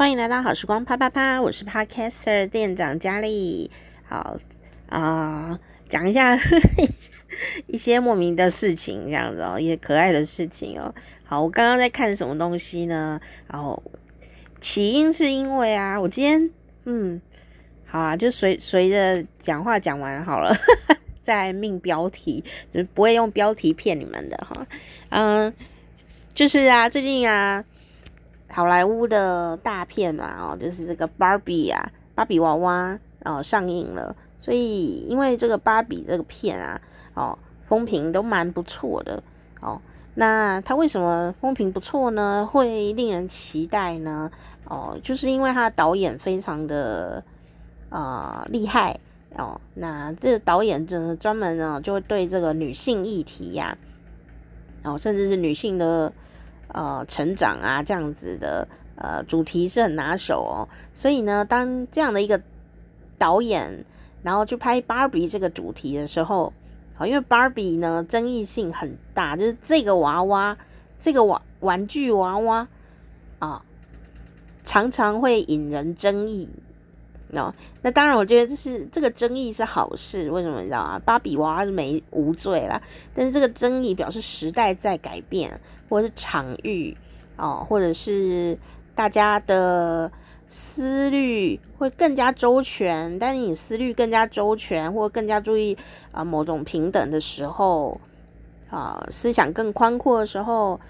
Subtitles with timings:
[0.00, 3.70] 欢迎来到好时光啪啪啪，我是 Podcaster 店长佳丽。
[4.08, 4.34] 好
[4.88, 5.60] 啊，
[5.90, 6.38] 讲、一下
[7.68, 10.94] 一些莫名的事情，这样子哦，一些可爱的事情哦。
[11.22, 13.20] 好，我刚刚在看什么东西呢？
[13.46, 13.82] 然后
[14.58, 16.50] 起因是因为啊，我今天
[16.84, 17.20] 嗯，
[17.84, 22.42] 好啊，就随随着讲话讲完好了，呵 呵再命标题，
[22.72, 24.66] 就是不会用标题骗你们的哈。
[25.10, 25.52] 嗯，
[26.32, 27.62] 就是啊，最近啊。
[28.52, 36.80] 好莱坞的大片嘛，哦，就是这个芭比啊，芭比娃娃哦上映了，所以因为这个芭比这个片啊，
[37.14, 39.22] 哦，风评都蛮不错的
[39.60, 39.80] 哦。
[40.14, 42.44] 那它为什么风评不错呢？
[42.50, 44.28] 会令人期待呢？
[44.64, 47.22] 哦，就是因为它的导演非常的
[47.88, 48.98] 啊、厉害
[49.36, 49.60] 哦。
[49.74, 53.78] 那这个导演就专门呢就会对这个女性议题呀、
[54.82, 56.12] 啊，哦，甚至是女性的。
[56.72, 58.66] 呃，成长啊，这样子的
[58.96, 60.68] 呃主题是很拿手哦。
[60.92, 62.40] 所以呢，当这样的一个
[63.18, 63.84] 导演，
[64.22, 66.52] 然后去拍芭比这个主题的时候，
[66.94, 70.56] 好，因为芭比呢争议性很大，就是这个娃娃，
[70.98, 72.68] 这个玩玩具娃娃
[73.38, 73.62] 啊，
[74.62, 76.50] 常常会引人争议。
[77.32, 80.28] 哦，那当然，我觉得这是这个争议是好事。
[80.32, 80.98] 为什么你知道啊？
[80.98, 82.82] 芭比娃娃是没无罪啦，
[83.14, 86.96] 但是这个争议表示时代在改变，或是场域
[87.36, 88.56] 哦，或者是
[88.94, 90.10] 大家的
[90.46, 93.18] 思虑会更加周全。
[93.18, 95.76] 但是你思虑更加周全，或更加注意
[96.12, 98.00] 啊某种平等的时候
[98.70, 100.80] 啊，思想更宽阔的时候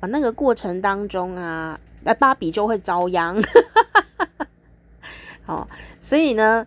[0.00, 3.42] 啊，那个过程当中啊，那芭比就会遭殃。
[5.46, 5.66] 哦，
[6.00, 6.64] 所以呢，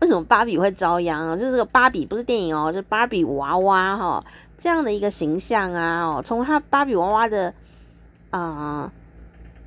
[0.00, 1.36] 为什么芭比会遭殃啊？
[1.36, 4.24] 就是这个芭比不是电影哦，就芭比娃娃哈、
[4.62, 7.52] 这样的一个形象啊，哦，从他芭比娃娃的
[8.30, 8.92] 啊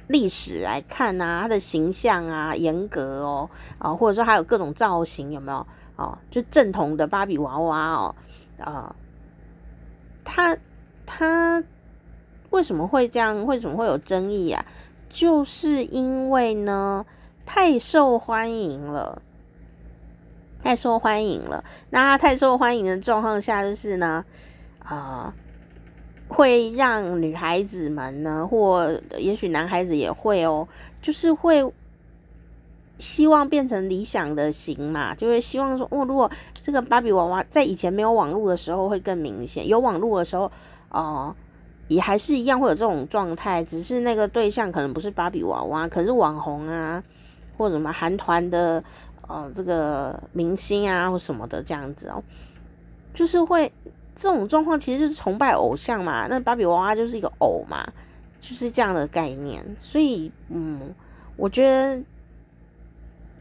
[0.08, 5.68] 历、史来看啊，他的形象啊严格哦，啊、或者说还有各种造型有没有？
[5.98, 8.16] 哦，就正统的芭比娃娃哦，
[8.58, 8.96] 啊、呃，
[10.24, 10.58] 它
[11.06, 11.62] 它
[12.52, 13.46] 为什么会这样？
[13.46, 14.64] 为什么会有争议啊？
[15.10, 17.06] 就是因为呢。
[17.48, 19.22] 太受欢迎了，
[20.64, 21.64] 太受欢迎了。
[21.92, 24.26] 那他太受欢迎的状况下，就是呢，
[24.88, 25.34] 呃，
[26.28, 30.68] 会让女孩子们呢，或也许男孩子也会哦，
[31.02, 31.74] 就是会
[32.98, 36.30] 希望变成理想的型嘛，就会希望说，哦，如果
[36.62, 40.52] 这个芭比娃娃在以前没有网络的时候会更明显，有网络的时候，
[40.90, 41.36] 哦、
[41.88, 47.04] 也还是一样会有这种状态，只是那个对象可能不是芭比娃娃，可是网红啊。
[47.58, 48.84] 或者什么韩团的
[49.30, 52.22] 呃这个明星啊或什么的这样子哦，
[53.14, 53.72] 就是会
[54.16, 57.86] 这种状况其实就是崇拜偶像嘛，那芭比娃娃就是一个偶嘛，
[58.40, 59.64] 就是这样的概念。
[59.82, 60.94] 所以嗯，
[61.36, 62.02] 我觉得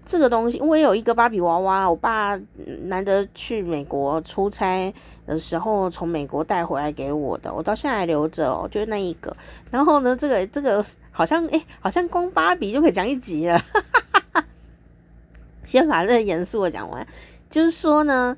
[0.03, 2.39] 这个东西，我也有一个芭比娃娃，我爸
[2.83, 4.93] 难得去美国出差
[5.27, 9.35] 的时候从美国带回来给我的，我到现在还留着哦，就那一个。
[9.71, 13.63] 然后呢，这个这个好像哎，好像光芭比就可以讲一集了。
[15.65, 17.07] 先把这个严肃的讲完，
[17.49, 18.37] 就是说呢，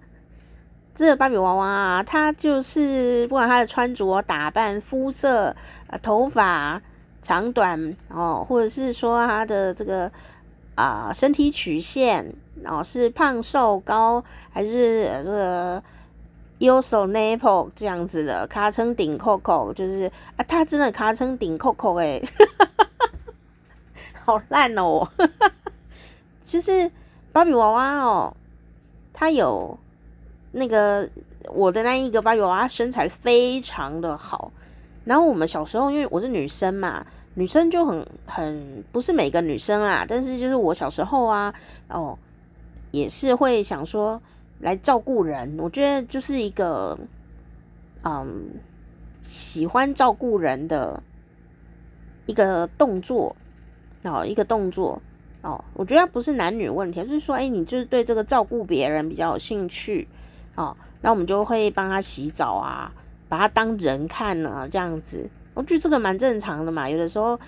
[0.97, 5.55] 这个芭比娃娃啊，它就是不管它的穿着、打扮、肤色、
[5.89, 6.81] 啊头发
[7.21, 10.11] 长短哦，或者是说它的这个
[10.75, 15.83] 啊身体曲线哦，是胖瘦高还是这个
[16.59, 22.23] 优手 nipple 这样子的，卡称顶扣扣，就是啊，它真的卡称顶扣扣诶，
[24.25, 25.07] 好烂哦，
[26.43, 26.91] 就是。
[27.33, 28.35] 芭比娃娃哦，
[29.13, 29.79] 它有
[30.53, 31.09] 那个
[31.49, 34.53] 我的那一个芭比娃娃身材非常的好。
[35.05, 41.55] 然后我们小时候，因为我是女生嘛，女生就很很不是每个女生啦，但是就是我小时候啊，
[41.89, 42.19] 哦，
[42.91, 44.21] 也是会想说
[44.59, 45.57] 来照顾人。
[45.59, 46.99] 我觉得就是一个
[48.03, 48.51] 嗯
[49.23, 51.01] 喜欢照顾人的
[52.27, 53.37] 一个动作
[54.03, 55.01] 哦，一个动作。
[55.43, 60.09] 哦，我觉得不是男女问题，就是说，哎，你就是对这个照顾别人比较有兴趣，
[60.57, 62.93] 哦，那我们就会帮他洗澡啊，
[63.29, 66.91] 把他当人看呢，这样子，我觉得这个蛮正常的嘛。
[66.91, 67.39] 有的时候，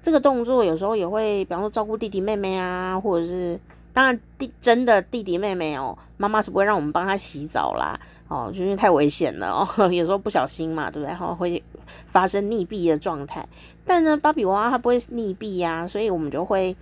[0.00, 3.60] 这个动作有时候也会，比方说照顾弟弟妹妹啊，或者是，
[3.92, 7.98] 当然弟真的弟弟妹妹哦，妈妈是不会让我们帮他洗澡啦，
[8.28, 11.08] 哦，就因为太危险了哦， 有时候不小心嘛，对不对？
[11.08, 11.62] 然后会
[12.06, 13.46] 发生溺毙的状态。
[13.84, 16.76] 但呢，芭比娃娃它不会溺毙呀，所以我们就会。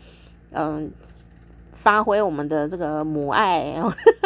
[0.52, 0.90] 嗯，
[1.72, 3.74] 发挥我们的这个母爱，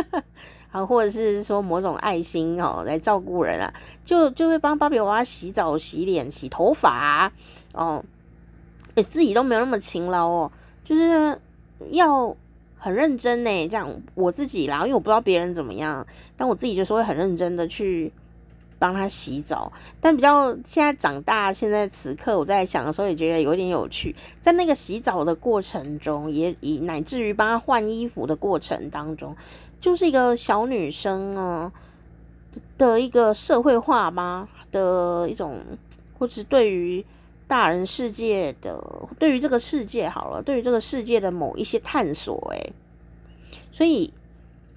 [0.70, 3.72] 啊，或者是说某种爱心哦，来照顾人啊，
[4.04, 7.32] 就就会帮芭比娃娃洗澡、洗脸、洗头发
[7.72, 8.04] 哦。
[8.96, 10.52] 欸，自己都没有那么勤劳哦，
[10.82, 11.38] 就是
[11.92, 12.36] 要
[12.76, 13.68] 很认真呢。
[13.68, 16.04] 这样我自己啦，因为我不知道别人怎么样，
[16.36, 18.12] 但我自己就是会很认真的去
[18.80, 19.72] 帮他洗澡。
[20.00, 24.14] 但比较现在长大，现在此刻我在想的时候，也觉得有点有趣。
[24.40, 29.36] 在那个洗澡的过程中，也以乃至于帮他换衣服的过程当中，
[29.80, 31.72] 就是一个小女生啊
[32.78, 35.58] 的一个社会化吧的一种，
[36.18, 37.04] 或者对于。
[37.50, 38.80] 大人世界的，
[39.18, 42.72] 对于这个世界好了，对于这个世界的某一些探索，诶，
[43.72, 44.12] 所以，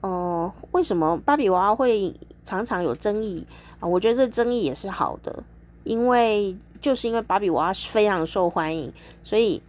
[0.01, 2.11] 呃，为什么芭比娃娃会
[2.43, 3.45] 常常有争议
[3.79, 3.87] 啊？
[3.87, 5.43] 我觉得这争议也是好的，
[5.83, 8.91] 因为就是因为芭比娃娃是非常受欢迎，
[9.21, 9.61] 所以，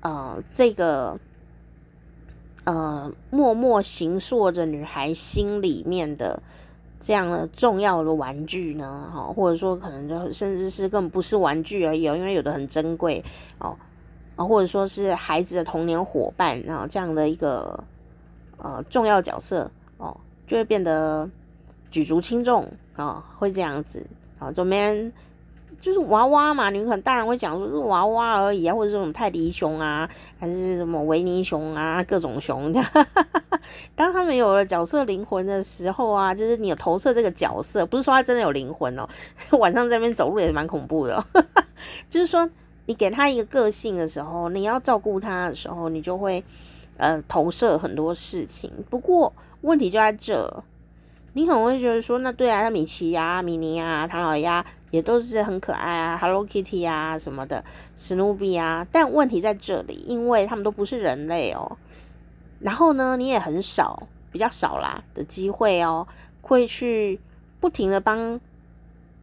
[0.00, 1.20] 呃，这个，
[2.64, 6.42] 呃，默默形塑着女孩心里面的。
[7.00, 13.22] 这样的重要的玩具呢，哈，或者说可能就甚至是根本不是玩具而已，因为有的很珍贵
[13.58, 13.76] 哦，
[14.36, 17.78] 啊，或者说是孩子的童年伙伴啊，这样的一个
[18.56, 20.16] 呃重要角色哦，
[20.46, 21.28] 就会变得
[21.90, 22.66] 举足轻重
[22.96, 24.06] 啊，会这样子
[24.38, 25.12] 啊，就没人。
[25.84, 30.08] 就是娃娃嘛，你们可能大人会讲说是娃娃而已啊，或者是什么泰迪熊啊，
[30.40, 33.06] 还是什么维尼熊啊，各种熊这样。
[33.94, 39.06] 当他们有了角色灵魂的时候啊，就是你有投射这个角色，不是说他真的有灵魂哦。
[39.60, 41.24] 晚上在那边走路也是蛮恐怖的哦。
[42.08, 42.48] 就是说，
[42.86, 46.42] 你给他一个个性的时候，你要照顾他的时候，你就会
[46.96, 48.72] 呃投射很多事情。
[48.88, 49.30] 不过
[49.60, 50.64] 问题就在这。
[51.36, 57.64] 你可能会觉得说，那对啊，像米奇呀、米妮啊、唐老鸭也都是很可爱啊，Hello Kitty 啊什么的，
[57.96, 58.86] 史努比啊。
[58.92, 61.76] 但问题在这里，因为他们都不是人类哦。
[62.60, 66.06] 然后呢，你也很少，比较少啦的机会哦，
[66.42, 67.18] 会去
[67.58, 68.40] 不停的帮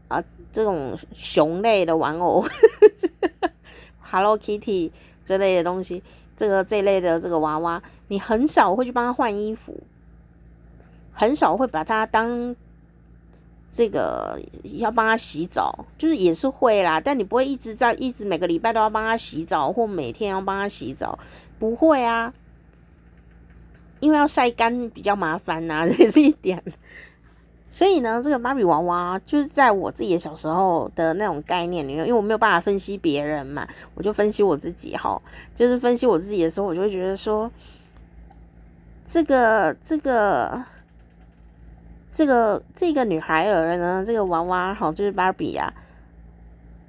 [0.09, 0.21] 啊
[0.51, 2.44] 这种熊类的玩偶，
[4.03, 4.91] Hello Kitty
[5.23, 6.03] 这类的东西，
[6.35, 9.73] 这个这类的这个娃娃，你很少会去帮他换衣服。
[11.13, 12.53] 很少会把它当
[13.73, 14.38] 这个
[14.79, 21.18] 要帮他洗澡，就是也是会啦，但你不会一直在一直每个礼拜都要帮他洗澡，或每天要帮他洗澡，
[21.57, 22.33] 不会啊，
[24.01, 26.62] 因为要晒干比较麻烦呐、啊， 这是一点。
[27.71, 33.65] 所以呢，这个芭比娃娃就是在我自己的小时候的那种概念里面，因为我没有办法分析别人嘛，
[33.95, 35.21] 我就分析我自己哈，
[35.56, 37.50] 就是分析我自己的时候，我就会觉得说，
[39.07, 40.62] 这个这个。
[42.12, 45.74] 这个这个女孩儿呢，这个娃娃好，就是芭比啊，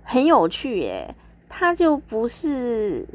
[0.02, 1.14] 很有趣耶。
[1.48, 3.06] 她就不是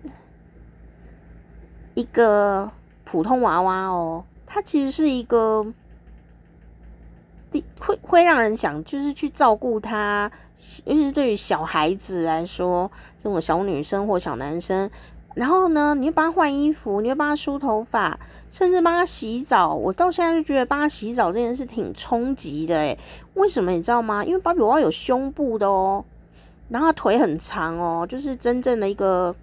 [1.95, 2.71] 一个
[3.04, 5.65] 普通娃娃哦，她其实是一个，
[7.80, 10.31] 会会让人想就是去照顾她，
[10.86, 14.89] 尤其是对于小孩子来说，这种小女生或小男生。
[15.38, 18.19] 然后呢，你会帮他换衣服，你会帮他梳头发，
[18.50, 19.72] 甚至帮他洗澡。
[19.72, 22.98] 我到现在就觉得帮他洗澡这件事挺冲击的诶，
[23.36, 24.25] 为什么你知道吗？
[24.25, 26.04] 因为芭比娃娃有胸部的哦，
[26.69, 29.36] 然后腿很长哦，就是真正的一个，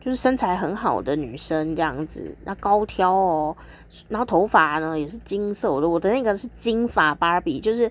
[0.00, 2.34] 就是身材很好的女生这样子。
[2.44, 3.56] 那高挑哦，
[4.08, 7.88] 然后头发呢也是金色，我的我的那个是金发芭比，就是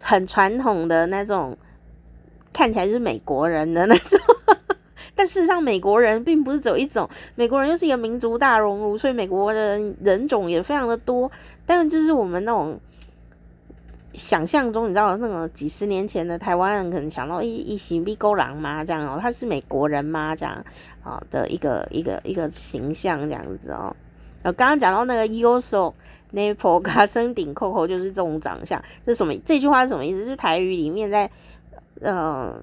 [0.00, 1.56] 很传统的那种，
[2.52, 4.20] 看起来就是美国人的那种。
[5.20, 11.30] 但事实上，美国人并不是只有一种，美国人又是一个民族大熔炉，所以美国人人种也非常的多。
[11.66, 12.80] 但就是我们那种
[14.14, 18.82] 想象中，你知道那种几十年前的台湾人可能想到一一型米狗狼吗？
[18.82, 20.34] 这样哦，他是美国人吗？
[20.34, 20.64] 这样
[21.02, 23.94] 啊的一个一个一个形象这样子哦。
[24.42, 25.92] 呃，刚刚讲到那个 Yoso
[26.32, 28.82] Nipple 卡称顶扣扣，就是这种长相。
[29.02, 29.34] 这什么？
[29.44, 30.20] 这句话是什么意思？
[30.20, 31.30] 就是台语里面在
[32.00, 32.58] 嗯。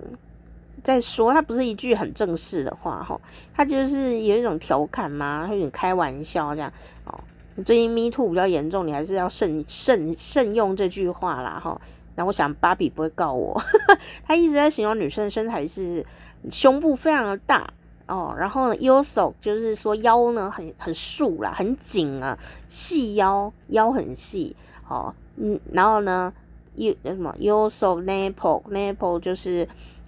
[0.88, 3.20] 再说，他不是一句很正式的话哈，
[3.53, 6.72] 他就是有一种调侃嘛，有点开玩笑这样
[7.03, 7.20] 哦。
[7.65, 11.77] 最近 Me Too 比较严重，你还是要慎慎慎用这句话啦哈。
[12.15, 13.62] 然后我想芭比不会告我，
[14.25, 16.06] 他一直在形容女生的身材是
[16.50, 17.70] 胸部非常的大
[18.08, 22.39] 哦，然后呢，Yoso 就是说腰呢很很竖啦，很紧啊，
[22.70, 24.56] 细腰腰很细
[24.88, 26.32] 哦，嗯，然后呢
[26.75, 29.67] ，U 什么 Yoso nipple nipple 就是。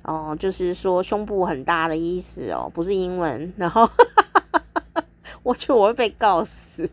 [0.09, 3.53] 哦，就是说胸部很大的意思哦，不是英文。
[3.57, 3.87] 然后
[5.43, 6.89] 我觉得我会被告死。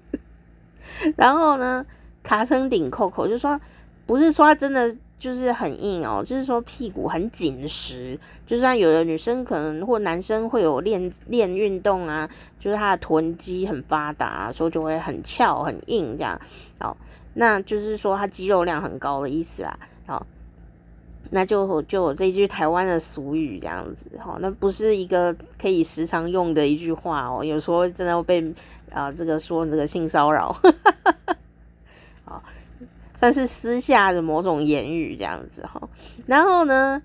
[1.16, 1.87] 然后呢，
[2.23, 3.58] 卡森顶扣扣，就说
[4.04, 8.20] 不是说它真的就是很硬哦，就是说屁股很紧实。
[8.46, 16.38] 就像有的女生可能或男生会有练练运动啊，就是他的臀肌很发达，所以就会很翘很硬这样。
[16.80, 16.94] 哦，
[17.32, 19.78] 那就是说他肌肉量很高的意思啊。
[20.06, 20.26] 好。
[21.30, 28.40] 那就就有这句台湾的俗语这样子哈，那不是一个可以时常用的一句话哦，有时候真的会被
[28.90, 30.54] 啊、呃、这个说这个性骚扰，
[32.25, 32.42] 啊，
[33.14, 35.80] 算是私下的某种言语这样子哈。
[36.26, 37.02] 然后呢，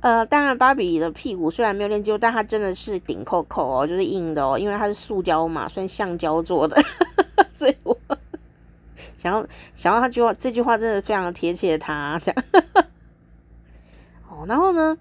[0.00, 6.80] 呃，当然芭比的屁股虽然没有练肌肉，但它真的是顶扣扣哦，就是硬的哦，因为它是塑胶嘛，算橡胶做的，
[7.52, 7.96] 所以我
[9.16, 12.44] 想要想要他句话，这句话真的非常贴切他这样。
[14.46, 14.96] 然后呢，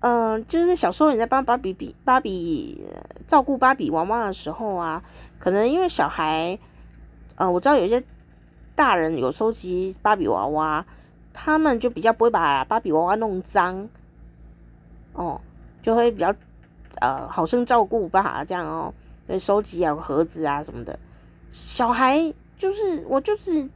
[0.00, 2.84] 嗯、呃，就是小时候你在帮芭比比芭比
[3.26, 5.02] 照顾芭比娃娃的时候啊，
[5.38, 6.58] 可能因为小孩，
[7.36, 8.02] 呃，我知道有些
[8.74, 10.84] 大人有收集芭比娃娃，
[11.32, 13.88] 他们就比较不会把芭比娃娃弄脏，
[15.12, 15.40] 哦，
[15.82, 16.34] 就会比较
[17.00, 18.92] 呃好生照顾吧，这样哦，
[19.26, 20.98] 会收集啊盒子啊什么的。
[21.50, 23.68] 小孩就是我就是。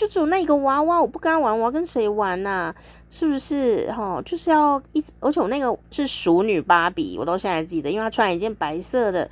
[0.00, 2.74] 就只有那一个娃娃，我不跟他玩，我要跟谁玩呐、
[3.10, 3.92] 是不是？
[3.92, 9.28] 哈，就是要一直，而且我那个是熟女芭比，我到现在还记得，因为她穿一件白色的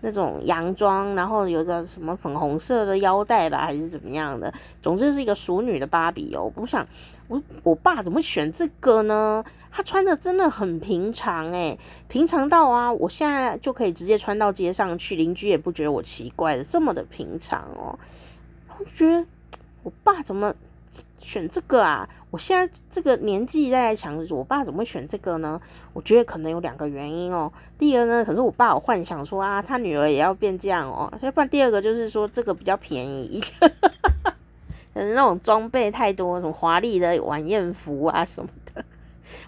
[0.00, 4.54] 那种洋装，然后有一个什么粉红色的腰带吧，还是怎么样的？
[4.80, 6.44] 总之是一个熟女的芭比哦。
[6.44, 6.86] 我不想，
[7.26, 9.42] 我我爸怎么选这个呢？
[9.72, 11.76] 他穿的真的很平常诶，
[12.06, 17.98] 平常到啊，我现在就可以直接穿到街上去，邻居也不觉得我奇怪的，这么的平常哦。
[18.78, 19.26] 我觉得。
[19.82, 20.54] 我爸怎么
[21.18, 22.08] 选这个啊？
[22.30, 25.60] 我现在这个年纪在想，我爸怎么会选这个呢？
[25.92, 27.52] 我觉得可能有两个原因哦。
[27.76, 31.12] 第一个呢，可是我爸有幻想说啊，他女儿也要变这样哦。
[31.20, 33.40] 要不然第二个就是说这个比较便宜，
[34.94, 38.84] 可能那种装备太多，什么华丽的晚宴服啊什么的，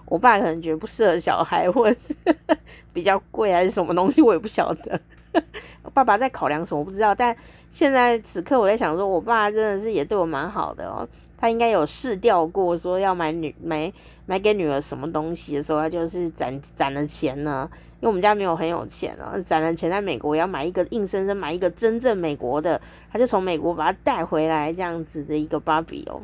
[0.07, 2.15] 我爸可能觉得不适合小孩，或者是
[2.93, 5.01] 比较贵还是什么东西，我也不晓得。
[5.93, 7.37] 爸爸在考量什么我不知道，但
[7.69, 11.07] 现在此刻我在想说，我爸真的是也对我蛮好的哦。
[11.37, 13.93] 他应该有试调过，说要买女买
[14.25, 17.69] 买给女儿什么东西的时候，他就是攒攒了钱呢。
[18.01, 26.23] 因为我们家没有很有钱哦，攒了钱在美国要买一个硬生生买一个真正美国的，他就从美国把它带回来这样子的一个芭比哦。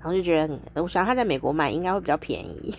[0.00, 2.74] 然后就觉得，我想他在美国买应该会比较便宜。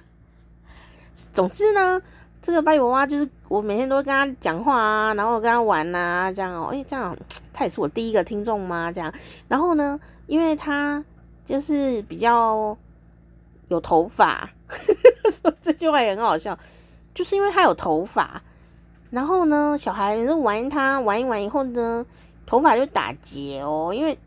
[1.32, 2.02] 总之呢。
[2.42, 7.14] 这个芭比娃娃就是我每天都会跟他讲话啊，然后跟他玩啊，这样哦，诶，这样
[7.52, 8.90] 他也是我第一个听众嘛？
[8.90, 9.12] 这样，
[9.46, 11.04] 然后呢，因为他
[11.44, 12.76] 就是比较
[13.68, 14.48] 有头发，
[15.30, 16.58] 说 这句话也很好笑，
[17.12, 18.40] 就是因为他有头发，
[19.10, 22.06] 然后呢，小孩就玩他玩一玩以后呢，
[22.46, 24.18] 头发就打结哦，因为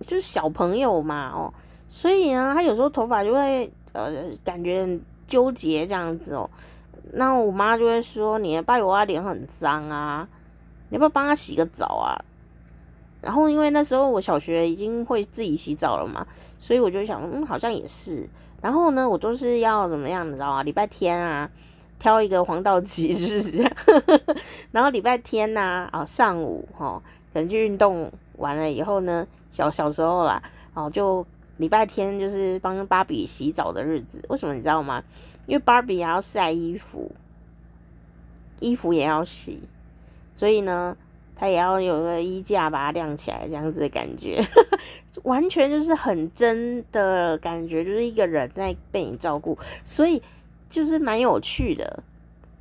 [0.00, 1.52] 就是小朋友嘛哦，
[1.86, 4.10] 所以呢，他有时候头发就会呃
[4.42, 6.48] 感觉很纠结这样子哦。
[7.12, 10.28] 那我妈就会说：“你的芭比娃娃脸很脏啊，
[10.90, 12.16] 你要不要帮他洗个澡啊？”
[13.20, 16.26] 然后因为那时候我小学已经会自己洗澡了嘛，
[16.58, 18.28] 所以我就想，嗯，好像也是。
[18.60, 20.62] 然后呢，我都是要怎么样，你知道吗？
[20.62, 21.50] 礼拜天啊，
[21.98, 23.64] 挑一个黄道吉日，
[24.72, 30.42] 然后礼拜天呐，啊，上午哈，可能去运动完了以后呢，小小时候啦，
[30.74, 31.26] 哦，就。
[31.58, 35.02] 礼拜天就是帮芭比洗澡的日子，为什么你知道吗？
[35.48, 37.10] 因为芭比也要晒衣服，
[38.60, 39.62] 衣服也要洗，
[40.34, 40.94] 所以呢，
[41.34, 44.44] 他也要有个衣架把它晾起来，这样子的感觉，
[45.24, 50.22] 完全就是很真的感觉，就是一个人在被你照顾，所以
[50.68, 52.02] 就是蛮有趣的。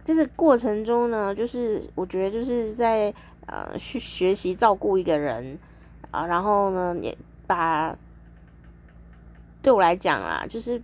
[0.02, 3.14] 这个过程中呢，就是我觉得就是在
[3.48, 5.60] 呃去学习照顾一个人
[6.10, 7.16] 啊，然后呢也
[7.46, 7.94] 把。
[9.60, 10.82] 对我来讲啦，就是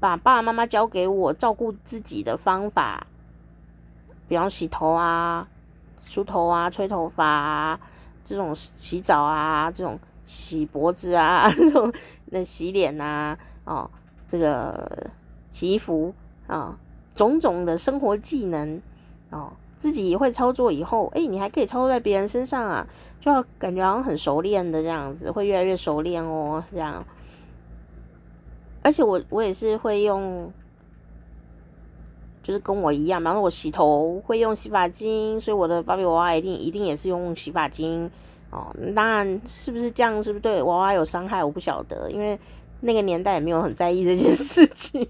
[0.00, 3.06] 把爸爸妈妈教给我照顾自己的方法，
[4.26, 5.46] 比方洗头啊、
[6.00, 7.78] 梳头啊、吹头发啊，
[8.24, 11.92] 这种洗澡啊、这种洗脖子啊、 这种
[12.26, 13.88] 那洗脸啊、哦，
[14.26, 15.10] 这个
[15.50, 16.14] 洗衣服
[16.46, 16.74] 啊、哦，
[17.14, 18.80] 种种的生活技能
[19.28, 22.86] 哦，自己会操作以后，哎，你还可以操作在别人身上啊，
[23.20, 27.04] 就要感觉好像很熟练的这样子，会越来越熟练哦，这样。
[28.82, 30.50] 而且我我也是会用，
[32.42, 38.10] 就是跟我一样，比方说我洗头会用洗发精，所以我的芭比娃娃一定一定也是用洗发精
[38.50, 38.74] 哦。
[38.96, 42.38] 当然是不是这样，是不是对娃娃有伤害，我不晓得，因为
[42.80, 45.06] 那个年代也没有很在意这件事情。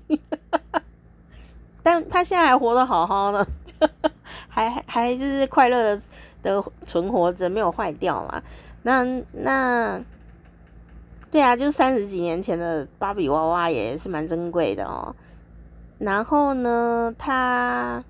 [1.82, 3.46] 但他现在还活得好好的，
[4.48, 6.02] 还还就是快乐的
[6.42, 8.42] 的存活着，没有坏掉嘛。
[8.82, 10.02] 那那。
[11.30, 15.14] 对啊，就三十几年前的芭比娃娃也是蛮珍贵的哦。
[15.98, 18.02] 然后呢，他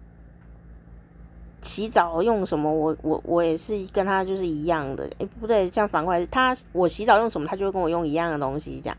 [1.60, 5.04] 洗澡用什么，我我我也是跟他就是一样的。
[5.18, 8.96] 诶，不对，这样反过来，他我洗澡用什么，他就会跟我用一样的东西这样。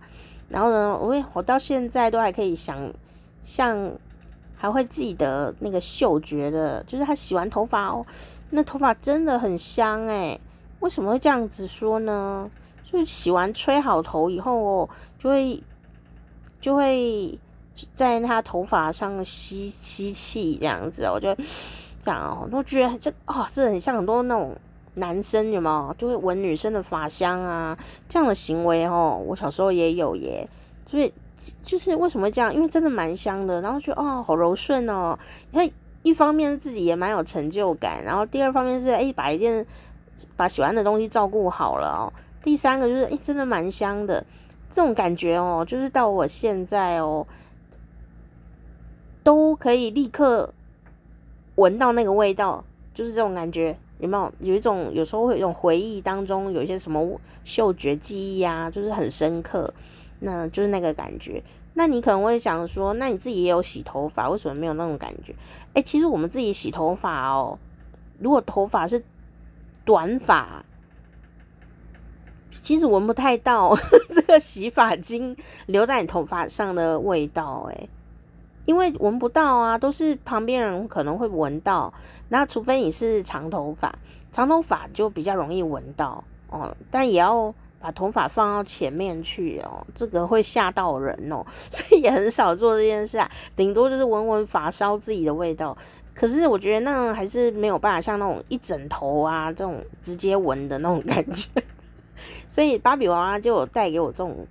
[0.49, 2.77] 然后呢，我我到现在都还可以想
[3.41, 3.91] 像，
[4.55, 8.05] 还会记得那个嗅觉的，就是他洗完头发哦，
[8.51, 10.39] 那头发真的很香诶。
[10.81, 12.51] 为什么会这样子说呢？
[12.91, 15.63] 就洗完吹好头以后哦，就会
[16.59, 17.39] 就会
[17.93, 21.33] 在他头发上吸吸气这样子，我就
[22.03, 24.53] 这样哦，都觉得这哦，这很像很多那种
[24.95, 25.95] 男生有没有？
[25.97, 27.77] 就会闻女生的发香啊，
[28.09, 30.47] 这样的行为哦，我小时候也有耶。
[30.85, 31.11] 所以
[31.63, 32.53] 就是为什么这样？
[32.53, 35.17] 因为真的蛮香的，然后觉得哦，好柔顺哦。
[35.51, 35.71] 因为
[36.03, 39.65] 一方面自己也蛮有成就感，然后第二方面是哎，把一件。
[40.37, 42.05] 把喜欢的东西照顾好了哦。
[42.43, 44.25] 第三个就是，诶，真的蛮香的，
[44.69, 47.25] 这种感觉哦，就是到我现在哦，
[49.23, 50.53] 都可以立刻
[51.55, 54.33] 闻到那个味道，就是这种感觉，有没有？
[54.39, 59.71] 有一种有时候会有一种回忆当中有一些什么嗅觉记忆啊，就是很深刻，
[60.19, 61.43] 那就是那个感觉。
[61.75, 65.35] 那你可能会想说，那你自己也有洗头发，为什么没有那种感觉？
[65.73, 67.57] 诶，其实我们自己洗头发哦，
[68.19, 69.03] 如果头发是。
[69.83, 70.63] 短发
[72.51, 73.73] 其实闻不太到
[74.13, 75.35] 这个洗发精
[75.67, 77.89] 留在你头发上的味道，诶，
[78.65, 81.91] 因为闻不到啊，都是旁边人可能会闻到。
[82.29, 83.93] 那除非你是长头发，
[84.31, 86.75] 长头发就比较容易闻到哦。
[86.89, 93.29] 但也要把头发放到前面去哦，这个会吓到人哦， 所以也很少做这件事啊。
[93.55, 95.75] 顶多就是闻闻发梢自己的味道。
[96.13, 101.47] 可是我觉得那还是没有办法像那种一整头啊这种直接闻的那种感觉，
[102.47, 104.47] 所以芭比娃娃就带给我这种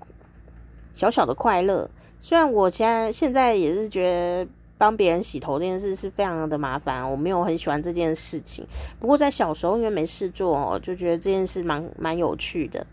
[0.93, 1.91] 小小的快乐。
[2.19, 8.67] 虽然我现在现在也是觉得帮别人洗头这件事是非常的麻烦，我没有很喜欢这件事情。
[8.99, 12.87] 不过在小时候因为没事做，就觉得这件事蛮蛮有趣的。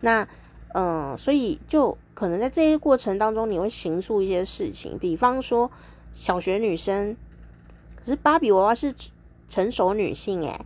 [0.00, 0.26] 那
[0.74, 5.70] 嗯，所以就可能在这些过程当中，你会形塑一些事情，比方说
[6.12, 7.16] 小学女生。
[7.96, 8.94] 可是芭比娃娃是
[9.48, 10.60] 成熟女性诶，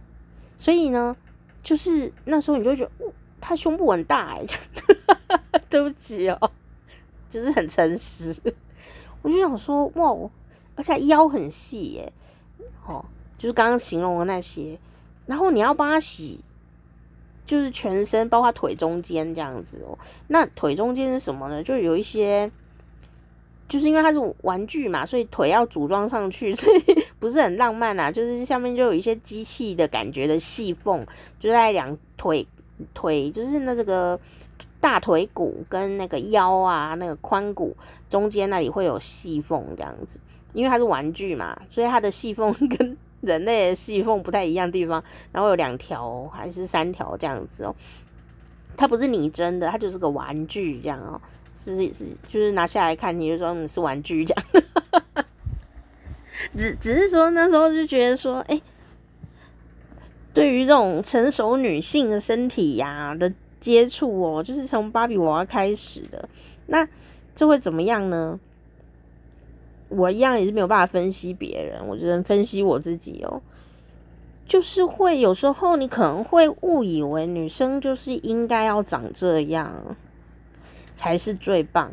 [0.58, 1.16] 所以呢，
[1.62, 2.90] 就是那时候你就觉得，
[3.40, 4.46] 他，胸部很大诶，
[5.68, 6.50] 对不起哦，
[7.28, 8.34] 就是很诚实。
[9.22, 10.30] 我就想说，哇，
[10.76, 12.12] 而且腰很细耶，
[12.86, 13.04] 哦，
[13.36, 14.78] 就是刚刚形容的那些。
[15.26, 16.40] 然后你要帮她洗，
[17.46, 19.98] 就是全身，包括腿中间这样子哦。
[20.28, 21.62] 那腿中间是什么呢？
[21.62, 22.50] 就有一些。
[23.68, 26.82] 就是因为它是玩具嘛，所以腿要组装上去， 所以
[27.20, 28.10] 不是很浪漫啊。
[28.10, 31.06] 就是下面就有一些机器的感觉的细缝，
[31.38, 32.44] 就在两腿
[32.94, 34.18] 腿，就是那这个
[34.80, 37.76] 大腿骨跟那个腰啊，那个髋骨
[38.08, 40.20] 中间那里会有细缝这样子。
[40.52, 47.72] 因为它是玩具嘛，所以它的细缝 跟人类的细缝不太一样的地方，然后有两条还是三条这样子哦。
[48.76, 51.20] 它不是拟真的，它就是个玩具这样哦。
[51.54, 54.44] 是是，就是拿下来看，你就说你是玩具这样。
[56.56, 58.60] 只只是说那时候就觉得说，哎、
[60.40, 66.26] 对于这种成熟女性的身体呀、的接触哦，就是从芭比娃娃开始的。
[66.68, 66.88] 那
[67.34, 68.40] 这会怎么样呢？
[69.90, 73.42] 我一样也是没有办法分析别人，我只能分析我自己哦。
[74.46, 79.94] 就是会有时候你可能会误以为女生就是应该要长这样。
[80.94, 81.90] 才是最棒，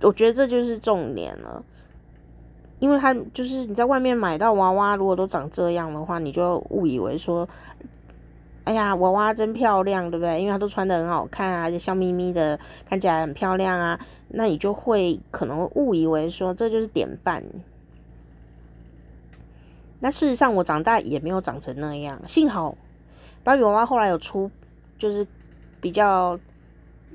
[0.00, 1.62] 我觉得这就是重点了，
[2.84, 7.48] 因为他就是你在外面买到娃娃，如果都长这样的话，你就误以为说，
[8.64, 10.38] 哎呀，娃娃真漂亮，对不对？
[10.38, 17.42] 因为他都穿得很好看啊，就笑眯眯的，看起来很漂亮啊，那你就会可能误以为说这就是典范。
[20.00, 22.76] 那事实上，我长大也没有长成那样，幸好
[23.42, 24.50] 芭比娃娃后来有出，
[24.98, 25.26] 就是。
[25.80, 26.38] 比较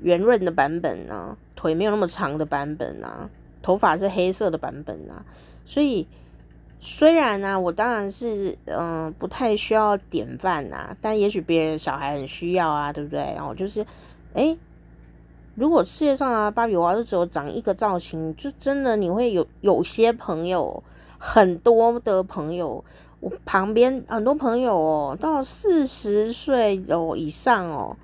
[0.00, 3.28] 圆润的版本啊，腿没有那么长的版本啊，
[3.60, 5.26] 头发是黑色的版本啊，
[5.64, 6.06] 所以
[6.78, 13.20] 虽然呢、我当然是嗯、不太需要典范啊，但也许别人小孩很需要啊，对不对？
[13.36, 13.84] 然后就是，
[14.32, 14.58] 诶，
[15.54, 20.82] 如果世界上啊芭比娃娃都只有长一个造型，就真的你会有有些朋友，
[21.18, 22.82] 很多的朋友，
[23.20, 27.96] 我旁边很多朋友哦，到四十岁哦以上哦。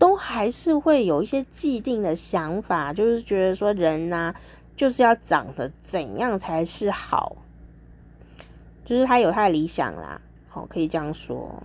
[0.00, 4.32] 都还是会有一些既定的想法，就是觉得说人呐，
[4.78, 7.36] 就是要长得怎样才是好，
[8.84, 11.60] 就是他有他的理想啦，好，可以这样说。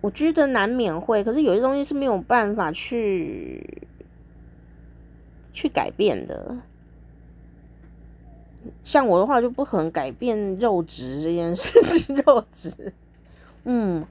[0.00, 3.82] 我觉得难免会，可是有些东西是没有办法去
[5.52, 6.56] 去改变的。
[8.84, 12.92] 像我的话就不可能改变肉质这件事情， 肉质，
[13.64, 14.06] 嗯。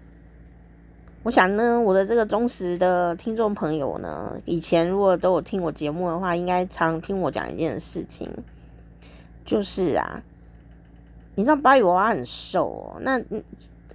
[1.26, 8.30] 我想呢，我的这个忠实的听众朋友呢，以前如果都有听我节目的话，应该常听我讲一件事情，
[9.44, 10.22] 就是啊，
[11.34, 13.20] 你知道芭比娃娃很瘦哦，那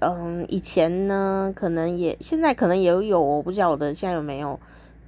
[0.01, 4.59] 嗯，以前呢，可能也现在可能也有，我不晓得现在有没有，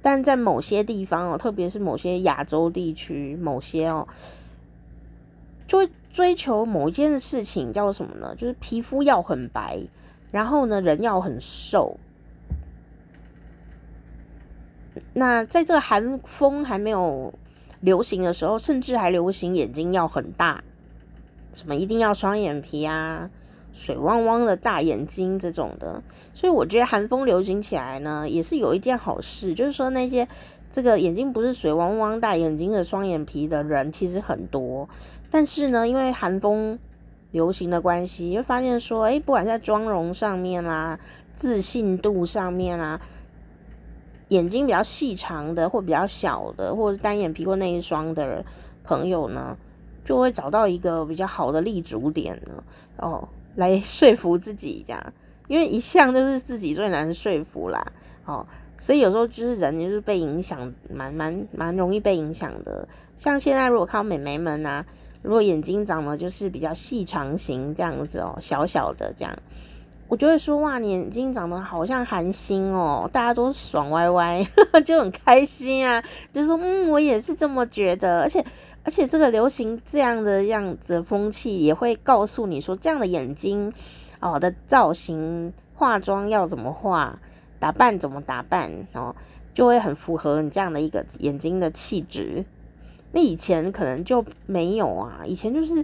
[0.01, 4.07] 但在某些地方哦，特别是某些亚洲地区，某些哦，
[5.67, 8.33] 就追求某一件事情，叫什么呢？
[8.37, 9.77] 就是皮肤要很白，
[10.31, 11.97] 然后呢，人要很瘦。
[15.13, 17.33] 那在这个韩风还没有
[17.81, 20.63] 流行的时候，甚至还流行眼睛要很大，
[21.53, 23.29] 什么一定要双眼皮啊，
[23.71, 26.01] 水汪汪的大眼睛这种的。
[26.33, 30.27] 所以我觉得韩风流行起来呢，也是有一件好事，就是说那些
[30.71, 34.87] 这个眼睛不是水汪汪大眼睛的双眼皮的人其实很多，
[35.29, 36.77] 但是呢，因为韩风
[37.31, 40.99] 流行的关系，会发现说，诶，不管在妆容上面啦，
[41.35, 43.01] 自信度上面啦。
[44.33, 48.43] 眼睛比较细长的，或比较小的，或者单眼皮或内双的
[48.83, 49.55] 朋友呢，
[50.03, 52.63] 就会找到一个比较好的立足点呢，
[52.97, 55.13] 哦，来说服自己这样，
[55.47, 57.85] 因为一向就是自己最难说服啦，
[58.25, 58.45] 哦，
[58.77, 62.87] 所以有时候就是人就是被影响，蛮蛮蛮容易被影响的。
[63.15, 64.83] 像现在如果看美眉们啊，
[65.21, 69.33] 如果眼睛长得就是比较细长型这样子哦，小小的这样。
[70.13, 74.43] 我就会说哇，你眼睛长得好像韩星哦，大家都爽歪歪，
[74.85, 76.03] 就很开心啊。
[76.31, 78.45] 就说嗯，我也是这么觉得，而且
[78.83, 83.73] 而且这个流行这样的样子风气，也会告诉你说，这样的眼睛
[84.19, 87.17] 哦的造型、化妆要怎么化，
[87.57, 89.15] 打扮怎么打扮哦，
[89.51, 92.45] 就会很符合你这样的一个眼睛的气质。
[93.13, 95.83] 那以前可能就没有啊，以前就是。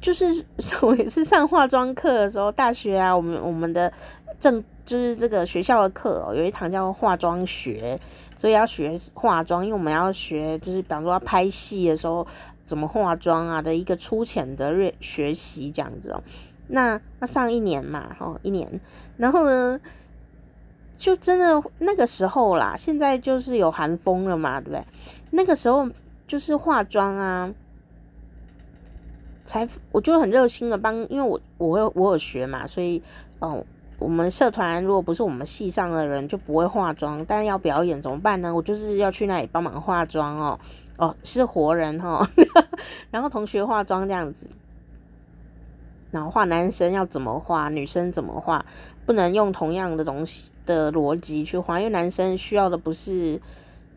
[0.00, 0.44] 就是
[0.82, 3.92] 我也是上化妆课的时候，大学啊，我们我们的
[4.38, 7.98] 正就是这个学校的课哦，有一堂叫化妆学，
[8.34, 12.26] 所以要学化妆，因为我们要学，就是比方说要拍戏的时候
[12.64, 16.22] 怎么化妆啊的一个粗浅的学习这样子哦。
[16.68, 18.80] 那那上一年嘛，哦一年，
[19.18, 19.78] 然后呢，
[20.96, 24.84] 就真的那个时候啦，现在就是有韩风了嘛，对不对？
[25.30, 25.86] 那个时候
[26.26, 27.52] 就是化妆啊。
[29.50, 33.02] 才我就很热心的帮，因为我我有我有学嘛，所以
[33.40, 33.64] 哦，
[33.98, 38.54] 我们社团如果不是我们系上的人就不会化妆，但要表演怎么办呢？
[38.54, 40.60] 我就是要去那里帮忙化妆哦
[40.98, 42.26] 哦，是活人哈、哦，
[43.10, 44.46] 然后同学化妆这样子，
[46.12, 48.64] 然后画男生要怎么画，女生怎么画，
[49.04, 53.40] 不能用同样的东西的逻辑去画，因为男生需要的不是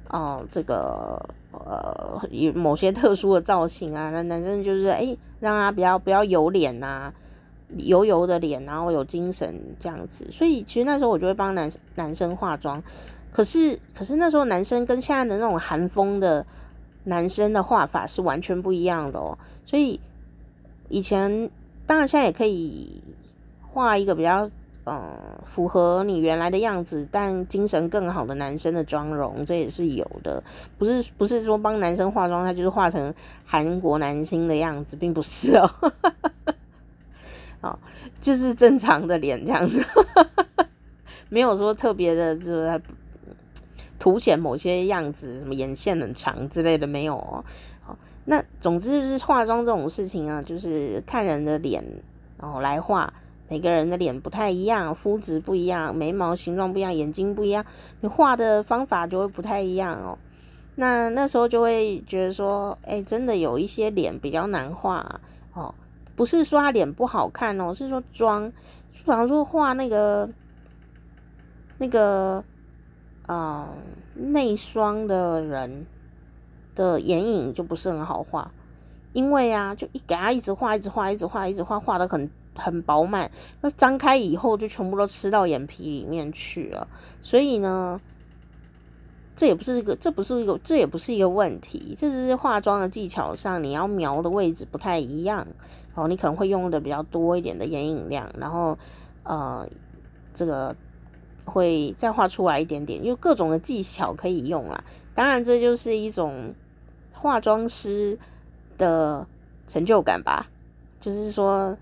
[0.09, 1.23] 哦这个。
[1.55, 7.11] 呃，有某些特殊的造型啊，那男生就是哎、让他不要不要油脸呐，
[7.75, 10.25] 油油的脸，然后有精神这样子。
[10.31, 12.81] 所以其实那时候我就会帮男男生化妆，
[13.29, 16.45] 可是可是那时候男生跟现在的那种韩风的
[17.03, 19.37] 男生的画法是完全不一样的哦。
[19.65, 19.99] 所以
[20.87, 21.49] 以前
[21.85, 23.03] 当然现在也可以
[23.61, 24.49] 画一个比较。
[24.85, 30.43] 嗯，符合你原来的样子，但精神更好的男生的妆容，这也是有的。
[30.77, 33.13] 不是不是说帮男生化妆，他就是化成
[33.45, 35.69] 韩国男星的样子，并不是哦。
[37.61, 37.79] 哦，
[38.19, 39.81] 就是正常的脸这样子，
[41.29, 42.81] 没有说特别的，就是
[43.97, 47.41] 凸显某些样子，什么眼线很长之类的没有哦。
[48.25, 51.81] 那总之就是化妆这种事情啊，就是看人的脸，
[52.37, 53.13] 然后来画。
[53.49, 57.63] 每个人的脸不太一样，肤质不一样，眉毛形状不一样，眼睛不一样，
[57.99, 60.17] 你画的方法就会不太一样哦。
[60.75, 65.19] 那那时候就会觉得说，哎、真的有一些脸比较难画
[65.53, 65.75] 哦，
[66.15, 68.51] 不是说他脸不好看哦，是说妆，
[68.91, 70.27] 比方说画那个
[71.77, 72.43] 那个
[73.27, 73.67] 呃
[74.15, 75.85] 内双的人
[76.73, 78.49] 的眼影就不是很好画，
[79.11, 82.31] 因为啊，就一给他一直画，一直画，一直画，一直画，画的很。
[82.55, 83.29] 很饱满，
[83.61, 86.87] 那张开以后就全部都吃到眼皮里面去了。
[87.21, 87.99] 所以呢，
[89.35, 91.95] 这也不是一个，这不是一个，这也不是一个问题。
[91.97, 95.47] 这是化妆的技巧上，你要描的位置不太一样
[95.95, 96.07] 哦。
[96.07, 98.77] 你可能会用的比较多一点的眼影量，然后
[99.23, 99.67] 呃，
[100.33, 100.75] 这个
[101.45, 104.83] 会再画出来一点点，因为各种的技巧可以用啦。
[105.15, 106.53] 当然，这就是一种
[107.11, 108.17] 化妆师
[108.77, 109.25] 的
[109.67, 110.47] 成就感吧，
[110.99, 111.75] 就是说。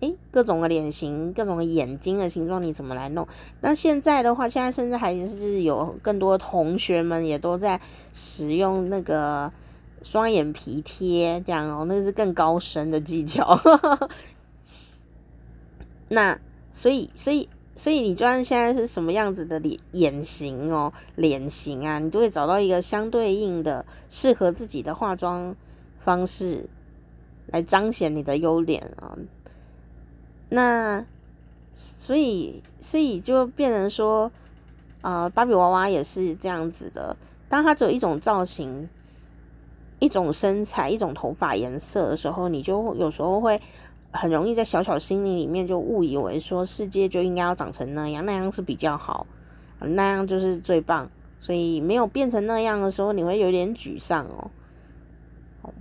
[0.00, 3.26] 诶，各种的脸型，各种的眼睛的形状，你怎么来弄？
[3.62, 7.80] 那现在的话，现在甚至还是有更多同学们也都在
[8.12, 9.52] 使用那个
[10.02, 13.58] 双眼皮贴这样哦，那是更高深的技巧。
[16.10, 16.38] 那
[16.70, 25.56] 所以所以所以你就算现在是什么样子的脸眼型哦，脸型啊，你就会找到一个相对应的适合自己的化妆
[25.98, 26.68] 方式
[27.48, 29.18] 来彰显你的优点啊。
[30.48, 31.04] 那
[31.72, 34.30] 所以所以就变成说，
[35.02, 37.16] 呃，芭比娃娃也是这样子的，
[37.48, 38.88] 当它只有一种造型。
[40.00, 43.60] 一种身材、一种头发颜色的时候，你就有时候会
[44.12, 49.26] 很容易在小小心灵里面就误以为说世界就应该要长成那样，那样是比较好，
[49.80, 51.10] 那样就是最棒。
[51.40, 54.48] 所以没有变成那样的时候，你会有点沮丧哦。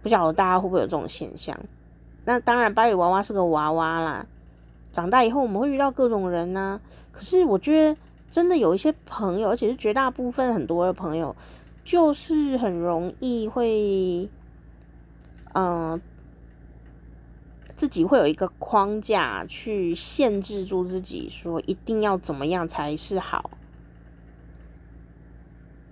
[0.01, 1.55] 不晓得大家会不会有这种现象？
[2.25, 4.25] 那当然，芭比娃娃是个娃娃啦。
[4.97, 6.81] 长大以后我们会遇到各种人呢、
[7.11, 7.95] 可是我觉得
[8.31, 11.35] 真的有一些朋友，而且是绝大部分很多的朋友。
[11.85, 14.27] 就是很容易会，
[15.53, 16.01] 嗯、
[17.75, 23.51] 自己会有一个框架去限制住自己，说一定要怎么样才是好。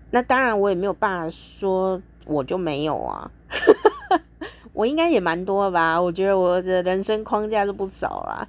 [0.10, 3.30] 那当然，我也没有办法说我就没有啊，
[4.74, 6.02] 我应该也蛮多吧？
[6.02, 8.46] 我觉得我的人生框架是不少啦，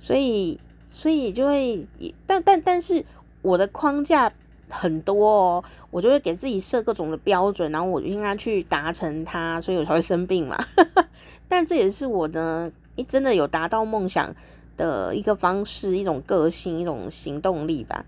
[0.00, 1.86] 所以，所以就会，
[2.26, 3.04] 但但但是
[3.42, 4.32] 我的框架。
[4.72, 10.56] 很多哦，我就会给自己设各种的标准，然后我就应该去达成它，所以我才会生病嘛。
[11.48, 14.32] 但这也是我的，诶，真的有达到梦想
[14.76, 18.06] 的一个方式，一种个性，一种行动力吧。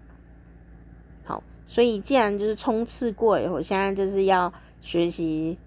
[1.25, 5.59] 好，所以既然就是冲刺过以后，现在就是要学习，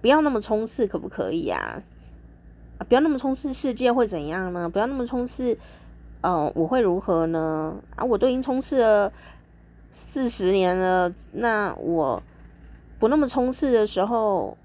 [0.00, 1.82] 不要那么冲刺，可不可以啊？
[2.78, 4.68] 啊，不要那么冲刺，世界会怎样呢？
[4.68, 5.56] 不要那么冲刺。
[6.22, 7.76] 哦，我会如何呢？
[7.96, 9.12] 啊，我都已经冲刺了
[9.90, 12.22] 四十年了，那我
[12.98, 14.56] 不那么冲刺的时候，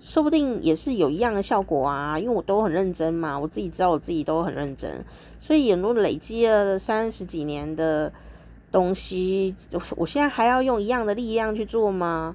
[0.00, 2.18] 说不定也是有一样的效果啊。
[2.18, 5.04] 因为我都很认真嘛，我自己知道我自己都很认真，
[5.38, 8.10] 所以很多累积了三十几年的
[8.70, 9.54] 东西，
[9.94, 12.34] 我现在还要用一样的力量去做吗？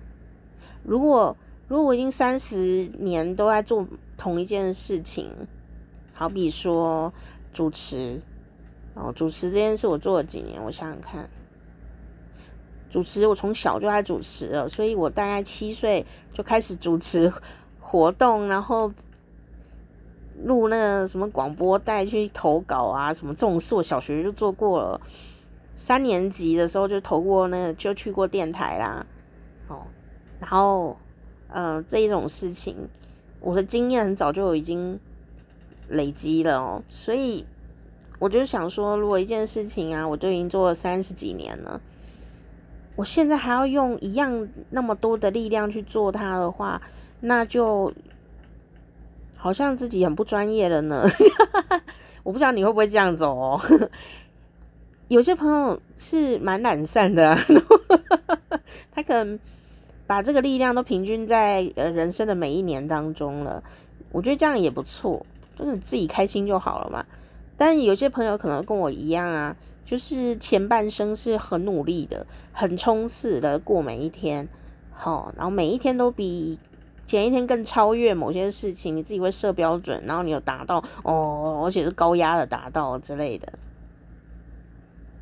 [0.84, 1.36] 如果
[1.68, 3.84] 如果我已经三十年都在做
[4.18, 5.30] 同一件事情，
[6.14, 7.14] 好比说。
[7.54, 8.22] 主持，
[8.94, 10.62] 哦，主持这件事我做了几年？
[10.64, 11.28] 我想想看，
[12.88, 17.34] 主持我从小就爱主持了，所以我大概七岁就开始主持
[17.80, 18.92] 活动，然后
[20.44, 25.02] 录那个什么广播带去投稿啊，什么这种事我小学就做过了。
[25.74, 29.04] 三年级的时候就投过那个，就去过电台啦，
[29.68, 29.82] 哦，
[30.40, 30.96] 然后
[31.48, 32.76] 呃这一种事情，
[33.40, 35.00] 我的经验很早就已经。
[35.90, 37.46] 累积了哦，所以
[38.20, 41.80] 我就想说，如果一件事情啊，我都已经做了三十几年了，
[42.98, 46.82] 我现在还要用一样那么多的力量去做它的话，
[47.22, 47.90] 那就
[49.38, 51.06] 好像自己很不专业了呢。
[52.24, 53.58] 我不知道你会不会这样走哦。
[55.08, 57.40] 有些朋友是蛮懒散的啊，
[58.92, 59.40] 他可能
[60.08, 63.62] 把这个力量都平均在呃人生的每一年当中了。
[64.12, 65.24] 我觉得这样也不错。
[65.60, 67.04] 就是自己开心就好了嘛。
[67.58, 74.48] 但有些朋友可能跟我一样啊，就是前半生是很努力的、很冲刺的过每一天，
[74.92, 76.60] 好，然后每一天都比
[77.08, 83.52] 前一天更超越某些事情，你自己会设标准，然后你有达到哦，而且是高压的达到之类的。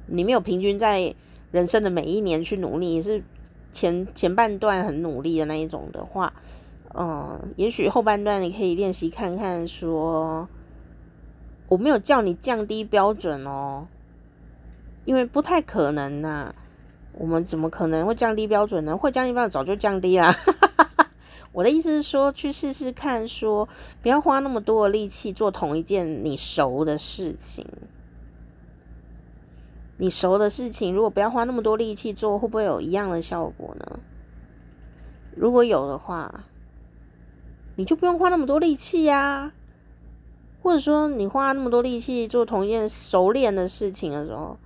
[0.07, 1.15] 你没有平均在
[1.51, 3.23] 人生的每一年去努力，是
[3.75, 6.31] 前前半段很努力的那一种的话。
[6.97, 10.47] 嗯，也许后半段你可以练习看看，说
[11.67, 13.85] 我没有叫你降低标准哦，
[15.03, 16.55] 因为不太可能呐、
[17.11, 18.95] 我们怎么可能会降低标准呢？
[18.95, 20.33] 会降低标准早就降低啦。
[21.51, 23.67] 我的意思是说，去试试看，说
[24.01, 27.67] 不要花那么多的力气做同一件你熟的事情。
[29.97, 33.99] 你熟的事情，如果不要花那么多力气做，会不会有一样的效果呢？
[35.35, 36.45] 如果有的话。
[37.77, 39.51] 你就不用花那么多力气呀，
[40.63, 44.57] 或者说你花那么多力气做同一件熟练的事情的时候，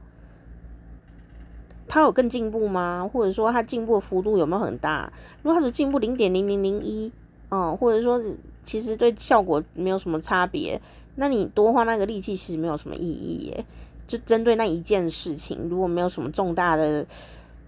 [1.88, 3.10] 他有更进步吗？
[3.12, 5.12] 或者说他进步的幅度有没有很大？
[5.42, 7.12] 如果他只进步零点零零零一，
[7.50, 8.22] 嗯，或者说
[8.63, 10.80] 其实对效果没有什么差别，
[11.15, 13.65] 那你多花那个力气其实没有什么意义耶。
[14.10, 17.06] 就针对那一件事情，如果没有什么重大的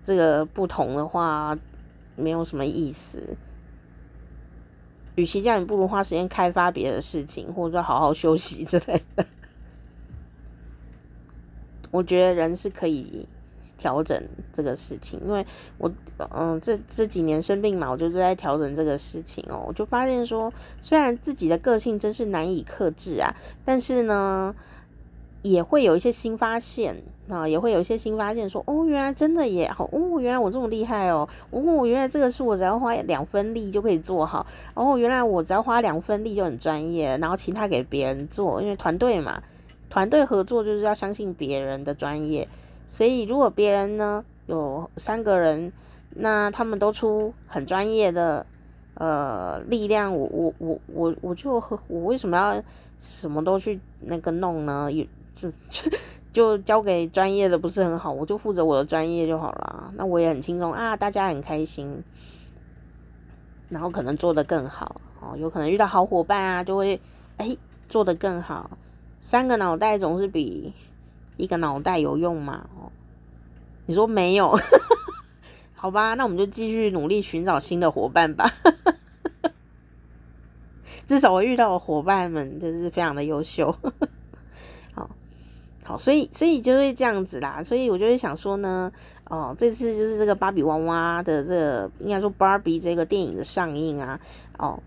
[0.01, 1.55] 这个不同的话，
[2.15, 3.37] 没有什么意思。
[5.13, 9.23] 与其这样，你不如花时间开发别的事情，或者说好好休息之类的。
[11.91, 13.27] 我觉得人是可以
[13.77, 14.19] 调整
[14.51, 15.45] 这个事情，因为
[15.77, 23.31] 我嗯这这几年生病嘛，我就是在调整这个事情哦，我就发现说，虽然自己的个性真是难以克制啊，
[23.63, 24.55] 但是呢。
[25.41, 26.95] 也会有一些新发现
[27.27, 39.41] 啊，也会有一些新发现说，哦，原来真的也好，哦，原来我这么厉害哦，哦，原来这个是我只要花两分力就可以做好，哦，原来我只要花两分力就很专业，然后其他给别人做，因为团队嘛，
[39.89, 42.47] 团队合作就是要相信别人的专业，
[42.85, 45.71] 所以如果别人呢有三个人，
[46.15, 48.45] 那他们都出很专业的
[48.95, 51.53] 呃力量，我我我我我就
[51.87, 52.61] 我为什么要
[52.99, 54.89] 什么都去那个弄呢？
[55.41, 55.51] 就
[56.31, 59.93] 就交给专业的不是很好，我就负责我的专业就好了。
[59.95, 62.03] 那我也很轻松啊，大家很开心，
[63.69, 65.35] 然后可能做得更好哦。
[65.37, 66.99] 有可能遇到好伙伴啊，就会
[67.37, 67.55] 哎
[67.89, 68.69] 做得更好。
[69.19, 70.73] 三个脑袋总是比
[71.37, 72.67] 一个脑袋有用嘛？
[72.77, 72.91] 哦，
[73.85, 74.55] 你说没有？
[75.75, 78.49] 好吧，那我们就继续努力寻找新的伙伴吧。
[81.05, 83.75] 至少我遇到的伙伴们就是非常的优秀。
[85.97, 88.91] 所以所以就会这样子啦，所以我就会想说呢，
[89.29, 94.19] 哦，这次就是这个芭比娃娃的这个，应该说芭比这个电影的上映啊，
[94.57, 94.81] 哦，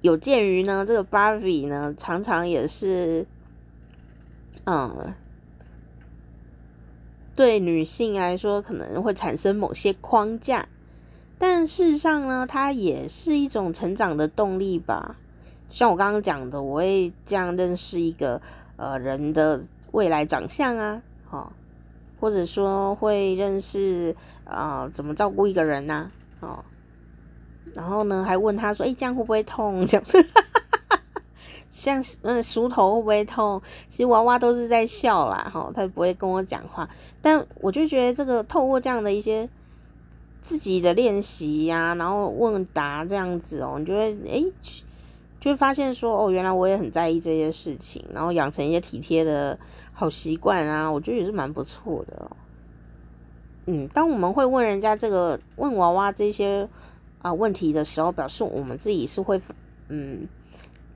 [0.00, 3.26] 有鉴于呢，这个芭比呢，常常也是，
[4.64, 5.14] 嗯，
[7.34, 10.68] 对女性来说可能会产生某些框架，
[11.38, 15.16] 但事实上呢，它也是一种成长的动力吧。
[15.68, 18.40] 像我刚刚讲的，我会这样认识一个。
[18.76, 19.62] 呃，人的
[19.92, 21.50] 未来长相啊，哦，
[22.20, 26.10] 或者说会认识啊、怎么照顾一个人呐、
[26.40, 26.62] 哦，
[27.74, 29.86] 然后呢，还问他说，哎，这样会不会痛？
[29.86, 30.22] 这样子，
[31.70, 33.60] 像嗯，梳头会不会痛？
[33.88, 36.88] 其实娃娃都是在笑啦，哈、哦，他不会跟我讲话，
[37.22, 39.48] 但我就觉得这个透过这样的一些
[40.42, 44.32] 自己的练习呀，然后问答这样子哦，你觉得哎？
[44.34, 44.52] 诶
[45.46, 49.58] 就发现说哦，原来我也很在意这些事情，然后养成一些体贴的
[49.94, 52.30] 好习惯啊，我觉得也是蛮不错的。
[53.66, 56.68] 嗯，当我们会问人家这个问娃娃这些
[57.22, 59.40] 啊问题的时候，表示我们自己是会
[59.88, 60.26] 嗯，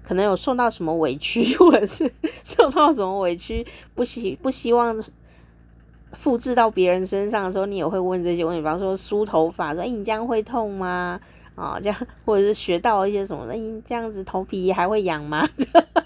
[0.03, 2.13] 可能有受到什么委屈， 或者是
[2.45, 4.97] 受到什么委屈，不希不希望
[6.13, 11.21] 复制到别人身上的时候，你也会问这些问题，比方说梳头发，说哎，你这样会痛吗？
[11.61, 13.45] 啊、哦，这样或者是学到一些什么？
[13.47, 15.47] 那你这样子头皮还会痒吗？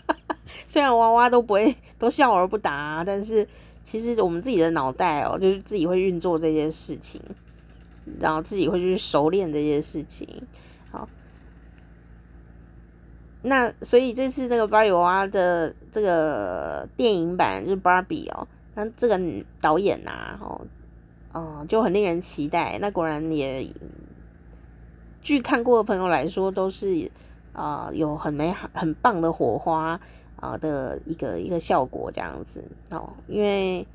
[0.66, 3.46] 虽然娃娃都不会都笑而不答，但是
[3.84, 7.22] 其实我们自己的脑袋哦，就是自己会运作这些事情，
[8.18, 10.26] 然后自己会去熟练这些事情。
[10.90, 11.08] 好，
[13.42, 19.20] 那所以这次这个芭比娃娃的这个电影版就是芭比哦，那这个
[19.60, 20.60] 导演呐、啊，哦，
[21.32, 22.76] 哦，就很令人期待。
[22.80, 23.72] 那果然也。
[25.24, 27.10] 据看过的朋友来说，都是
[27.54, 29.98] 啊、有很美好、很棒的火花
[30.36, 33.08] 啊、的一个一个效果这样子哦。
[33.26, 33.86] 因为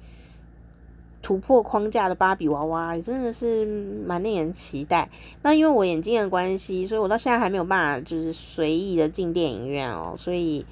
[1.21, 3.63] 突破框架的芭比娃娃真的是
[4.07, 5.07] 蛮令人期待。
[5.43, 10.15] 那因为我眼睛的关系，所以我到现在还没有办法就是随意的进电影院哦。
[10.17, 10.65] 所以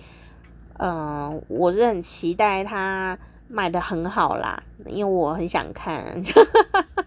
[0.79, 3.15] 嗯、呃，我是很期待它
[3.47, 6.19] 卖的很好啦，因为我很想看。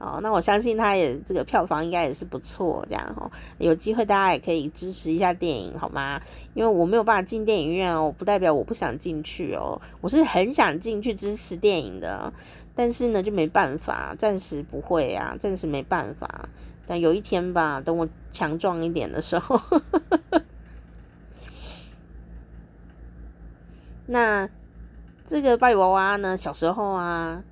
[0.00, 6.18] 哦，那我相信他也这个票房应该也是不错，这样哦，有机会大家也可以支持一下电影，好吗？
[6.54, 12.32] 因为我没有办法进电影院哦，不代表我不想进去哦，我是很想进去支持电影的，
[12.74, 16.48] 但是呢就没办法，暂时不会啊，暂时没办法，
[16.86, 19.60] 但有一天吧，等我强壮一点的时候，
[24.06, 24.48] 那
[25.26, 27.42] 这个芭比娃娃呢，小时候啊。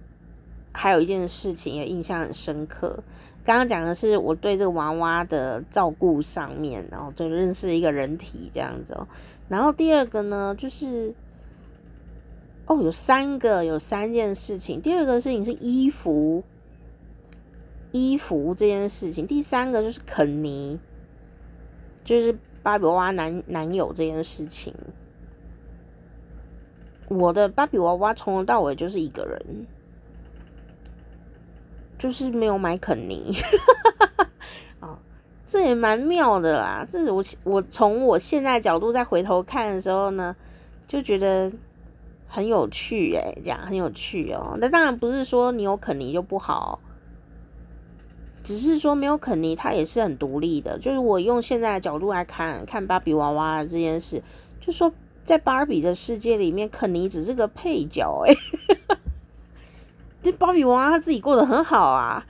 [0.80, 3.02] 还有一件事情也印象很深刻，
[3.42, 9.08] 刚刚讲的是我对这个娃娃的照顾上面，然后就认识一个人体这样子哦。
[9.48, 11.12] 然后第二个呢，就是
[12.66, 14.80] 哦，有三个，有三件事情。
[14.80, 16.44] 第二个事情是衣服，
[17.90, 19.26] 衣服这件事情。
[19.26, 20.78] 第三个就是肯尼，
[22.04, 24.72] 就是芭比娃娃男男友这件事情。
[27.08, 29.66] 我的芭比娃娃从头到尾就是一个人。
[31.98, 33.34] 就是没有买肯尼，
[34.78, 34.96] 啊，
[35.44, 36.86] 这也蛮妙的啦。
[36.88, 40.36] 这我我从我现在角度再回头看的时候呢，
[40.86, 41.50] 就觉得
[42.28, 44.56] 很有趣哎、欸，这样很有趣哦。
[44.60, 46.78] 那当然不是说你有肯尼就不好，
[48.44, 50.78] 只是说没有肯尼它也是很独立的。
[50.78, 54.22] 就是我用现在的角度来看看芭比娃娃这件事，
[54.60, 54.92] 就说
[55.24, 58.34] 在芭比的世界里面，肯尼只是个配角哎、
[60.32, 62.24] 芭比娃娃她自己过得很好啊，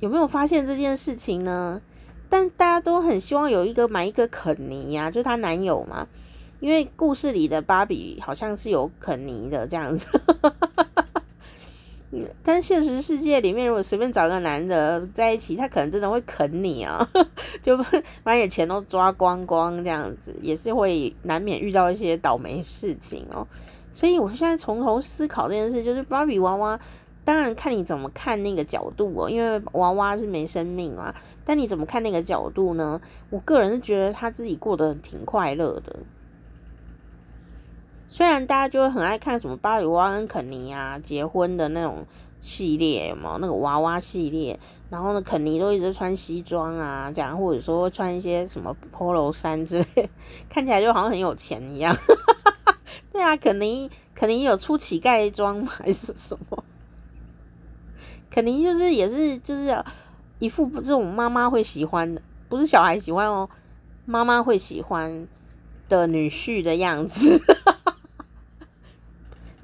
[0.00, 1.80] 有没有发现这件事情呢？
[2.28, 6.06] 但大家都很希望有一个买一个肯尼呀、啊，就她男友嘛，
[6.60, 10.08] 因为故事里的芭比好像是有肯尼的这样子。
[12.42, 17.06] 但现实世界里面，如果随便找个男的在一起，他可能真的会啃你啊，
[17.60, 17.76] 就
[18.22, 23.46] 把你的钱都抓光光这样子，也是会难免遇到一些倒霉事情哦。
[23.92, 26.80] 所以我现在从头思考这件事，就是芭比娃娃，
[27.28, 31.14] 当然看你怎么看那个角度哦，因为娃娃是没生命嘛。
[31.44, 32.98] 但你怎么看那个角度呢？
[33.28, 35.96] 我个人是觉得他自己过得挺快乐的。
[38.08, 42.06] 虽然大家就会很爱看什么芭比娃娃跟肯尼啊结婚的那种
[42.40, 44.58] 系列，有没有那个娃娃系列？
[44.88, 50.08] 然后呢，肯尼都一直穿西装啊，这样或者说穿一些什么 Polo 衫之类，
[50.48, 51.94] 看起来就好像很有钱一样。
[53.12, 56.64] 对啊，肯尼肯尼有出乞丐装还是什么？
[58.30, 59.84] 肯定就是也是就是
[60.38, 63.48] 一副这种妈妈会喜欢的，不是小孩喜欢哦，
[64.04, 65.26] 妈妈会喜欢
[65.88, 67.40] 的女婿的样子。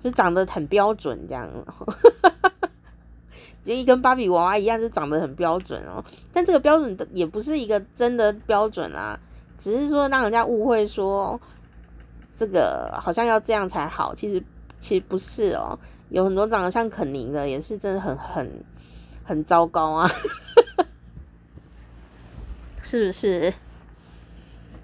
[0.00, 1.48] 就长得很标准，这样，
[3.64, 6.04] 就一跟芭比娃娃一样，就长得很标准哦。
[6.30, 9.18] 但这个标准也不是一个真的标准啦，
[9.56, 11.40] 只是说让人家误会说
[12.36, 14.14] 这个好像要这样才好。
[14.14, 14.44] 其实
[14.78, 15.78] 其实不是哦，
[16.10, 18.64] 有很多长得像肯尼的，也是真的很很
[19.24, 20.08] 很糟糕啊，
[22.82, 23.52] 是不是？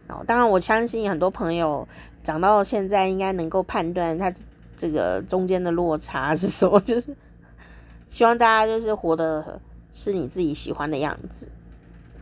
[0.09, 1.87] 哦，当然我相信很多朋友
[2.23, 4.33] 长到现在应该能够判断他。
[4.77, 6.81] 这个中间的落差是什么？
[6.81, 7.15] 就是
[8.09, 9.61] 希望大家就是活得
[9.93, 11.47] 是你自己喜欢的样子，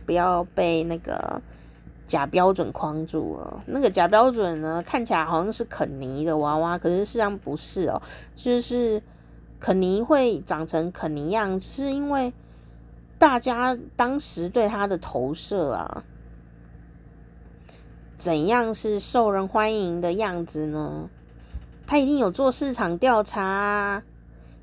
[0.05, 1.41] 不要被那个
[2.09, 3.63] 假标准框住了。
[3.67, 8.01] 那个假标准呢，看起来好像是肯尼的娃娃，可是事实上不是哦。
[8.33, 9.01] 就是
[9.59, 12.33] 肯尼会长成肯尼样，是因为
[13.19, 16.03] 大家当时对他的投射啊，
[18.17, 21.07] 怎样是受人欢迎的样子呢？
[21.85, 24.01] 他一定有做市场调查，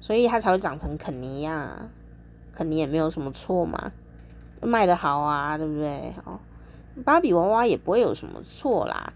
[0.01, 1.89] 所以他才会长成肯尼呀。
[2.53, 3.93] 肯尼也没有什么错嘛，
[4.63, 6.15] 卖得好啊，对不对？
[6.25, 6.41] 哦，
[7.05, 9.13] 芭比娃娃也不会有什么错啦，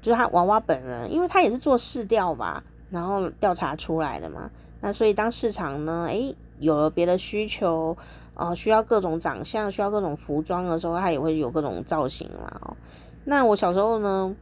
[0.00, 4.50] 就是他娃娃本人，因为他也是做市调吧，然后调查出来的嘛。
[4.80, 7.96] 那所以当市场呢，诶，有了别的需求，
[8.34, 12.60] 哦，需要各种长相，需要各种服装的时候，他也会有各种造型嘛。
[12.62, 12.76] 哦，
[13.24, 14.34] 那我小时候呢，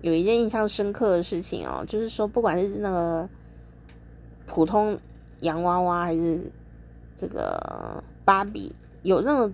[0.00, 3.28] 有一件印象深刻的事情哦，就是说，不管是那个
[4.46, 4.98] 普通
[5.40, 6.50] 洋娃娃，还是
[7.14, 9.52] 这个芭比，有那种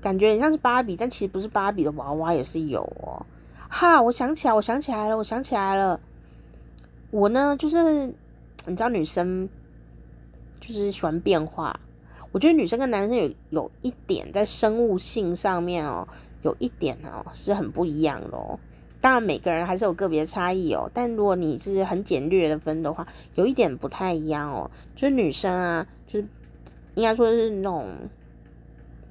[0.00, 3.24] 感觉，很像是芭比，但其实不是芭比的娃娃也是有哦。
[3.68, 6.00] 哈，我想起来，我想起来了，我想起来了。
[7.10, 8.06] 我呢，就是
[8.66, 9.48] 你知道，女生
[10.60, 11.78] 就是喜欢变化。
[12.32, 16.06] 我觉得女生跟男生有有一点在生物性上面哦，
[16.42, 18.58] 有一点哦是很不一样的哦。
[19.00, 20.88] 当然，每个人还是有个别差异哦。
[20.92, 24.70] 但如果你是很简略的分的话，有一点不太一样哦。
[24.94, 26.26] 就是女生啊，就是
[26.94, 27.88] 应该说是那种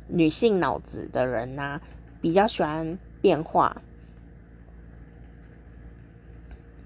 [0.09, 1.81] 女性脑子的人呐、啊，
[2.19, 3.81] 比较喜欢变化；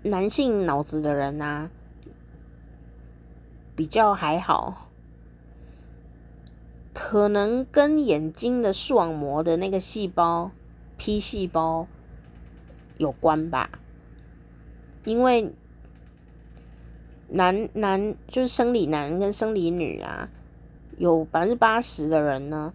[0.03, 1.69] 男性脑子的人呐、啊，
[3.75, 4.89] 比较还好。
[6.93, 10.51] 可能跟眼睛的视网膜的那个细胞
[10.97, 11.87] P 细胞。
[12.99, 13.71] 有关吧，
[15.03, 15.51] 因为
[17.29, 20.29] 男男就是生理男跟生理女啊，
[20.99, 22.71] 有百分之八十的人呢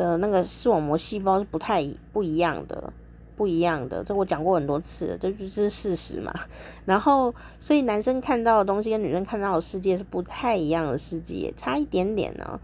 [0.00, 2.90] 的那个视网膜细胞是不太不一样的，
[3.36, 6.34] 不一样的，这我讲过很多次，这就是事实嘛。
[6.86, 12.58] 然后，所以男生看到的东西跟女生看到的世界是不太一样的世界，差一点点呢。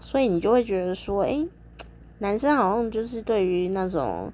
[0.00, 1.46] 所以你就会觉得说，诶，
[2.18, 4.32] 男生好像就是对于那种。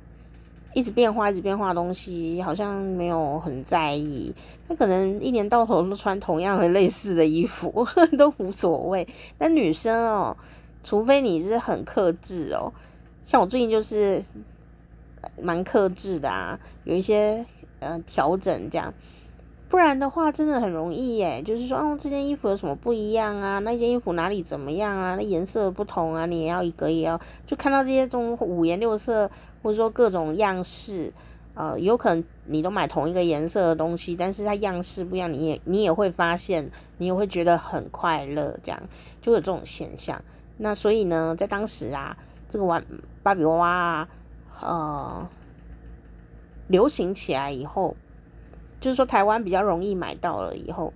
[0.75, 4.35] 一直变化，一直变化的东西，好像没有很在意。
[4.66, 9.07] 他可能一年到头都穿同样的类似的衣服， 都无所谓。
[9.37, 10.35] 但女生哦，
[10.83, 12.72] 除非你是很克制哦，
[13.22, 14.22] 像我最近就是
[15.41, 17.45] 蛮克制的啊，有一些
[17.80, 18.93] 呃调整这样。
[19.68, 21.41] 不然的话，真的很容易耶。
[21.43, 23.59] 就是说，哦，这件衣服有什么不一样啊？
[23.61, 25.14] 那件衣服哪里怎么样啊？
[25.14, 29.30] 那颜色不同啊，你也要一个也要，就看到这些种五颜六色，
[29.62, 31.11] 或者说各种样式，
[31.55, 38.78] 呃，有可能你都买同一个颜色的东西，但是它样式不一样，你也你也会发现，你也会觉得很快乐，这样
[39.22, 40.22] 就有这种现象。
[40.63, 42.17] 那所以呢，在当时啊，
[42.49, 42.85] 这个玩
[43.23, 44.09] 芭比娃娃啊，
[44.61, 45.29] 呃，
[46.69, 47.97] 流行起来以后。
[48.81, 50.93] 就是说，台湾比较容易买到了以后，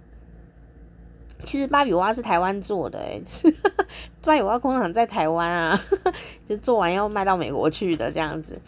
[1.44, 3.22] 其实芭比娃娃是台湾做的，哎，
[4.24, 5.80] 芭比娃娃工厂在台湾啊，
[6.44, 8.60] 就做完要卖到美国去的这样子。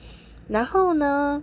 [0.46, 1.42] 然后呢，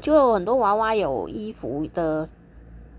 [0.00, 2.28] 就有很多娃娃有衣服的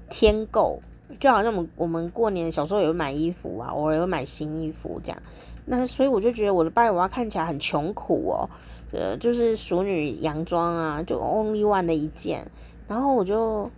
[0.09, 0.81] 添购，
[1.19, 5.21] 就好像我们我们过年小时候也会买衣服啊，偶尔也会买新衣服这样。
[5.65, 8.49] 那所以我就觉得我的芭比娃看起来很穷苦哦，
[8.91, 12.45] 呃，就是淑女洋装啊，就 only one 的一件，
[12.87, 13.69] 然后我就。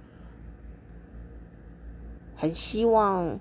[2.40, 3.40] 很希望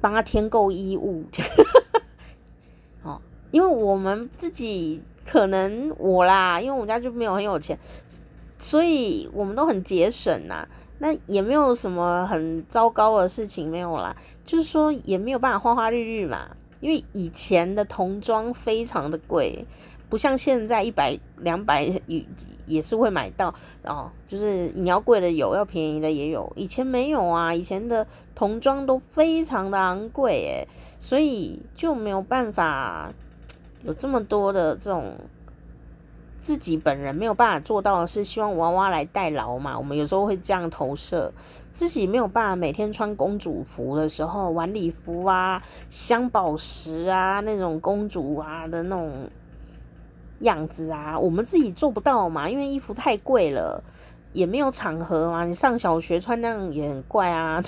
[0.00, 1.24] 帮他添购衣物，
[3.02, 3.20] 哦，
[3.50, 7.76] 因为我们自己可能我啦，因为我们家就没有很有钱，
[8.56, 10.68] 所以我们都很节省呐。
[10.98, 14.14] 那也没有什么很糟糕的事情没有啦，
[14.44, 16.48] 就是说也没有办法花花绿绿嘛，
[16.80, 19.66] 因为以前的童装非常的贵。
[20.10, 22.24] 不像现在一百两百也
[22.66, 26.52] 也是会买到哦，就是你要贵的有，要便宜的也有。
[26.54, 30.68] 以前没有啊，以前的童装都非常的昂贵诶，
[31.00, 33.12] 所以就没有办法
[33.82, 35.16] 有这么多的这种
[36.44, 39.76] 自己本人没有办法做到的是，希望娃娃来代劳嘛。
[39.76, 41.32] 我们有时候会这样投射，
[41.72, 49.28] 自己没有办法每天穿公主服的时候，晚礼服啊、镶宝石啊那种公主啊的那种。
[50.40, 53.82] 样子啊，我们自己做不到嘛，因为衣服太贵了，
[54.32, 55.46] 也没有场合嘛。
[55.46, 57.62] 你上小学穿那样也很怪啊。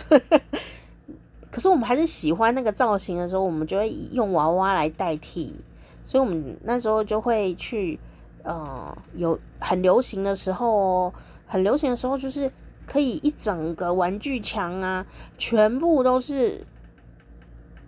[1.51, 5.55] 可是我们还是喜欢那个造型的时候，我们就会用娃娃来代替。
[6.03, 7.99] 所以我们那时候就会去，
[8.47, 11.13] 呃，有很流行的时候，
[11.47, 12.51] 很流行的时候，就是
[12.87, 15.05] 可以一整个玩具墙啊，
[15.37, 16.65] 全部都是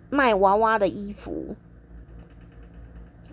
[0.09, 1.55] 卖娃娃的衣服。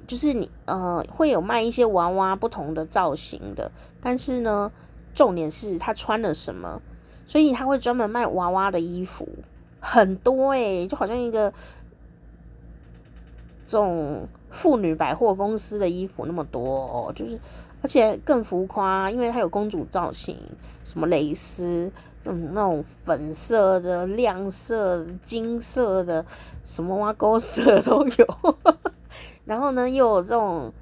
[0.07, 4.70] 就是你呃会有卖一些娃娃不同的造型的，但是呢，
[5.12, 6.81] 重点是他穿了什么，
[7.27, 9.29] 所以他会专门卖娃娃的衣服，
[9.81, 11.53] 很多诶、就好像一个
[13.66, 17.38] 这种妇女百货公司的衣服那么多哦，就是
[17.82, 20.38] 而且更浮夸，因为它有公主造型，
[20.84, 21.90] 什么蕾丝，
[22.24, 26.24] 嗯，那种粉色的、亮色、金色的，
[26.64, 28.56] 什么挖沟色都有。
[29.44, 30.72] 然后呢，又有这种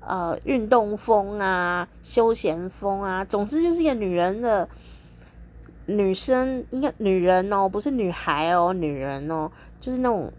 [0.00, 4.66] 呃运动风啊、休闲风啊，总之就是一个女人的
[5.86, 10.32] 女生，应该女人哦，不是女孩哦，女人哦，就是那种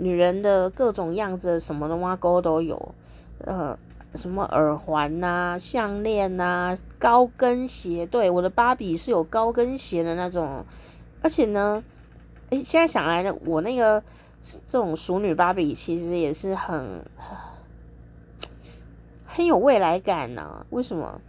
[0.00, 2.94] 女人的各种样子，什么的挖沟都有，
[3.44, 3.78] 呃，
[4.14, 10.64] 什么耳环呐、项链呐、高跟鞋，对，我的芭比是有高跟鞋的那种，
[11.22, 11.84] 而且呢，
[12.50, 14.02] 诶，现在想来呢，我那个。
[14.66, 17.04] 这种熟女芭比其实也是很
[19.26, 20.66] 很有未来感呐、啊。
[20.70, 21.20] 为什么？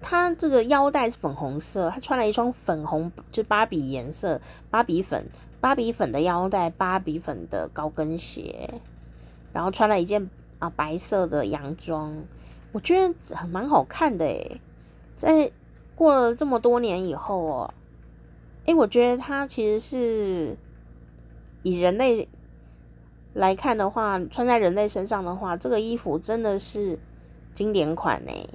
[0.00, 4.40] 她这个腰带是粉红色，她穿了一双粉红，就芭比颜色，
[4.70, 5.26] 芭比粉，
[5.60, 8.80] 芭比粉的腰带，芭比粉的高跟鞋，
[9.52, 10.28] 然后穿了一件
[10.58, 12.24] 啊白色的洋装，
[12.72, 14.60] 我觉得很蛮好看的诶，
[15.16, 15.50] 在
[15.94, 17.74] 过了这么多年以后哦。
[18.66, 20.56] 诶，我觉得它其实是
[21.62, 22.28] 以人类
[23.32, 26.98] 来看的话，穿在人类身上的话，这个衣服真的是
[27.54, 28.46] 经典款诶，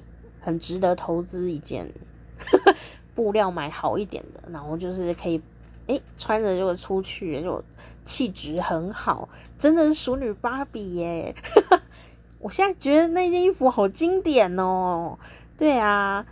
[0.44, 1.92] 很值得投资一件。
[3.16, 5.40] 布料买好一点的，然后就是可以
[5.86, 7.64] 诶穿着就出去，就
[8.04, 11.36] 气质很好，真的是淑女芭比耶！
[12.40, 15.18] 我现在觉得那件衣服好经典哦，
[15.56, 16.26] 对啊。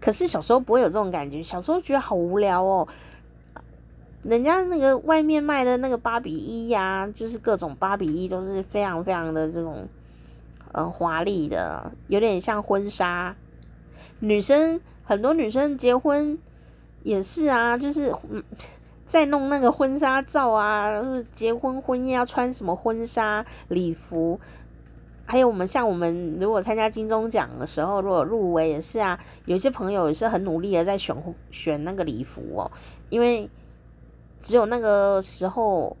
[0.00, 2.88] 可是小时候不会有这种感觉，小时候觉得好无聊哦。
[4.22, 9.86] 人家那个外面卖的那个芭比衣呀、就是各种芭比衣都是非常非常的这种，
[10.72, 13.34] 嗯，华丽的，有点像婚纱。
[14.20, 16.38] 女生很多女生结婚
[17.02, 18.12] 也是啊，就是
[19.06, 21.02] 在弄那个婚纱照啊，
[21.32, 24.38] 结婚婚宴要穿什么婚纱礼服。
[25.24, 31.16] 还有我们像我们如果参加金钟奖的时候，如果入围也是啊，有些朋友也是很努力的在选
[31.50, 32.70] 选那个礼服哦，
[33.08, 33.48] 因为
[34.40, 35.96] 只有那个时候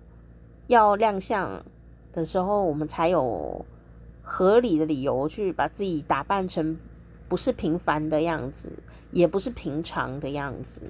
[0.66, 1.62] 要亮相
[2.12, 3.64] 的时候，我们才有
[4.22, 6.78] 合理的理由去把自己打扮成
[7.28, 8.70] 不是平凡的样子，
[9.10, 10.80] 也不是平常的样子，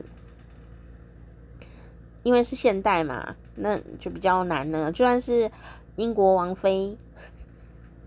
[2.22, 4.92] 因为是现代嘛，那就比较难呢。
[4.92, 5.50] 就算是
[5.96, 6.96] 英国王妃。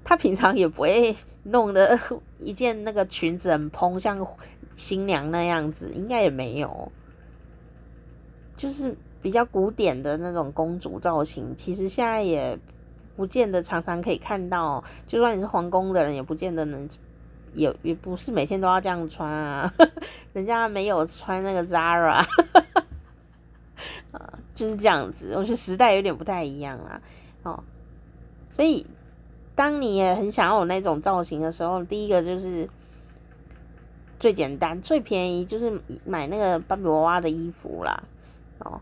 [0.08, 1.16] 她平常也不会
[1.46, 2.00] 弄的
[2.40, 4.24] 一件那个裙子很蓬，像
[4.76, 6.92] 新娘那样子，应该也没有。
[8.56, 12.56] 就是比较古典的那种公主造型，其实现在也
[13.16, 14.84] 不见得常常可以看到。
[15.08, 16.88] 就算你是皇宫的人，也不见得能
[17.54, 19.74] 也也不是每天都要这样穿啊，
[20.34, 22.26] 人家没有穿那个 Zara，
[24.12, 25.34] 啊，就是这样子。
[25.36, 27.02] 我觉得时代有点不太一样啊，
[27.44, 27.64] 哦，
[28.52, 28.86] 所以
[29.56, 32.70] 当你也很想要有那种造型的时候，第一个就是
[34.20, 38.04] 最简单、最便宜，就是买那个芭比娃娃的衣服啦，
[38.60, 38.82] 哦。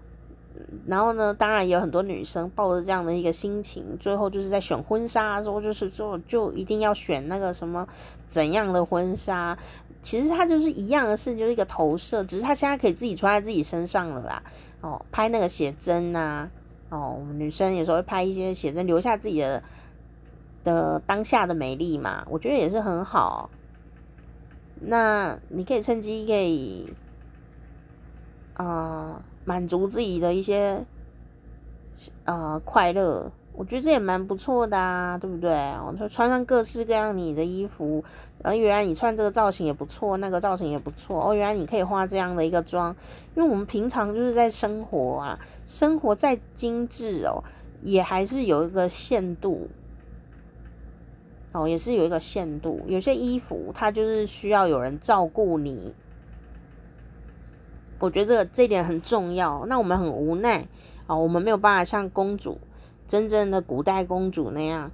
[0.87, 7.87] 然后呢，当然有很多女生抱着这样的一个心情，最后就是在选婚纱的时候，就是说就一定要选那个什么
[8.27, 9.57] 怎样的婚纱。
[10.01, 14.43] 其实它就是一样的事，就是一个投射，只是它现在可以自己穿在自己身上了啦。
[14.81, 16.51] 哦，拍那个写真呐、啊，
[16.89, 19.63] 哦，我们女生有时候会拍一些写真，留下自己的
[20.61, 23.49] 的当下的美丽嘛，我觉得也是很好。
[24.81, 26.93] 那你可以趁机可以，
[28.55, 30.85] 啊、满足自己的一些
[32.25, 35.51] 呃快乐，我觉得这也蛮不错的啊，对不对？
[35.85, 38.03] 我就穿上各式各样你的衣服，
[38.41, 41.33] 然后原来你穿这个造型也不错，那个造型也不错哦。
[41.33, 42.95] 原来你可以化这样的一个妆，
[43.35, 47.43] 因为我们平常就是在生活啊，生活再精致哦，
[47.81, 49.69] 也还是有一个限度
[51.51, 52.81] 哦，也是有一个限度。
[52.87, 55.93] 有些衣服它就是需要有人照顾你。
[58.03, 59.65] 我觉得这个这点很重要。
[59.67, 60.67] 那我们很无奈
[61.07, 62.57] 啊，我们没有办法像公主，
[63.07, 64.91] 真正的古代公主那样，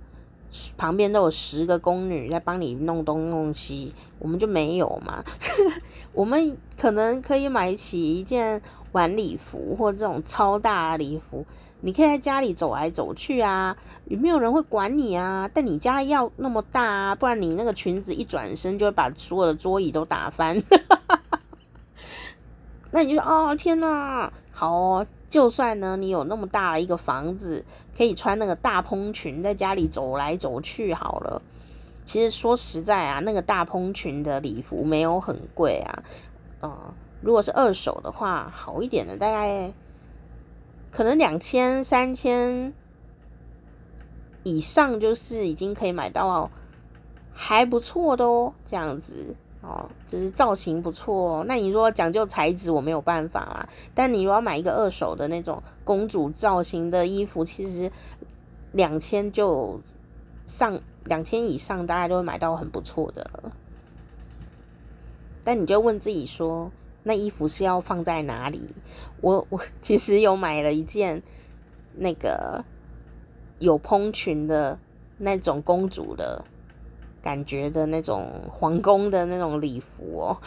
[0.78, 5.24] 旁边都有十个宫女在帮你弄东弄西，我们就没有嘛。
[6.14, 11.44] 我们可能可以买起一件晚礼服或这种超大的礼服，
[11.82, 15.50] 你可以在家里走来走去啊，有没有人会管你啊？
[15.52, 20.62] 但你家要那么大啊，不然你那个裙子一转身就会把所有的桌椅都打翻。
[22.92, 27.64] 那你就说哦，天哪，好哦，就算呢，你有那么大的一个房子，
[27.96, 31.42] 可以穿那个大蓬裙在家里走来走去好了。
[32.04, 36.04] 其实说实在啊，那个大蓬裙的礼服没有很贵啊，
[36.62, 39.72] 呃，如果是二手的话，好一点的大概
[40.90, 42.74] 可能两千、三千
[44.42, 46.50] 以上，就是已经可以买到
[47.32, 49.36] 还不错的哦，这样子。
[49.62, 51.46] 哦，就是造型不错哦。
[51.48, 53.70] 那你如果讲究材质，我没有办法啦。
[53.94, 57.92] 但你如果要买一个二手的那种公主造型的衣服，其实
[58.72, 59.80] 两千就
[60.48, 63.52] 上两千以上，大家都会买到很不错的了。
[65.44, 66.72] 但你就问自己说，
[67.04, 68.68] 那衣服是要放在哪里？
[69.22, 71.22] 我我其实有买了一件
[71.96, 72.66] 那个
[73.60, 74.80] 有蓬裙的
[75.20, 76.44] 那种公主的。
[77.22, 80.38] 感觉的那种皇宫的那种礼服哦，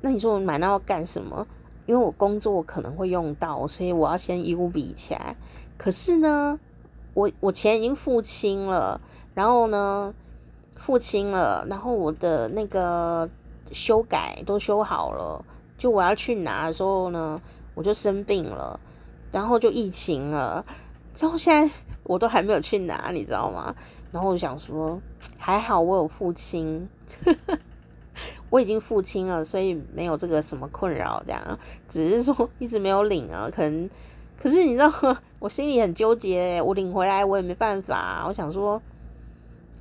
[0.00, 1.46] 那你说我买那要干什么？
[1.86, 5.34] 因为我工作可能会用到，所以我要先一五比起来。
[5.78, 6.60] 可是呢，
[7.14, 9.00] 我我钱已经付清了，
[9.32, 10.12] 然后呢，
[10.76, 13.28] 付清了，然后我的那个
[13.72, 15.42] 修改都修好了，
[15.78, 17.40] 就我要去拿的时候呢，
[17.74, 18.78] 我就生病了，
[19.32, 20.62] 然后就疫情了，
[21.18, 23.74] 然后现在我都还没有去拿，你知道吗？
[24.12, 25.00] 然后我想说。
[25.40, 26.86] 还好我有付清，
[28.50, 31.22] 我已经付清了，所以没有这个什么困扰。
[31.24, 33.48] 这样，只是说一直没有领啊。
[33.50, 33.88] 可能，
[34.36, 34.90] 可是你知道？
[35.40, 36.60] 我心里很纠结。
[36.60, 38.24] 我领回来我也没办法。
[38.26, 38.82] 我想说，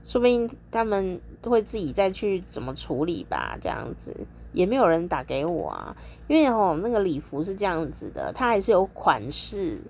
[0.03, 3.57] 说不定他们会自己再去怎么处理吧。
[3.59, 4.15] 这样子
[4.53, 5.93] 也没有人打给我啊。
[6.27, 9.81] 因为哦，那个礼服是这样子的，它还是有款式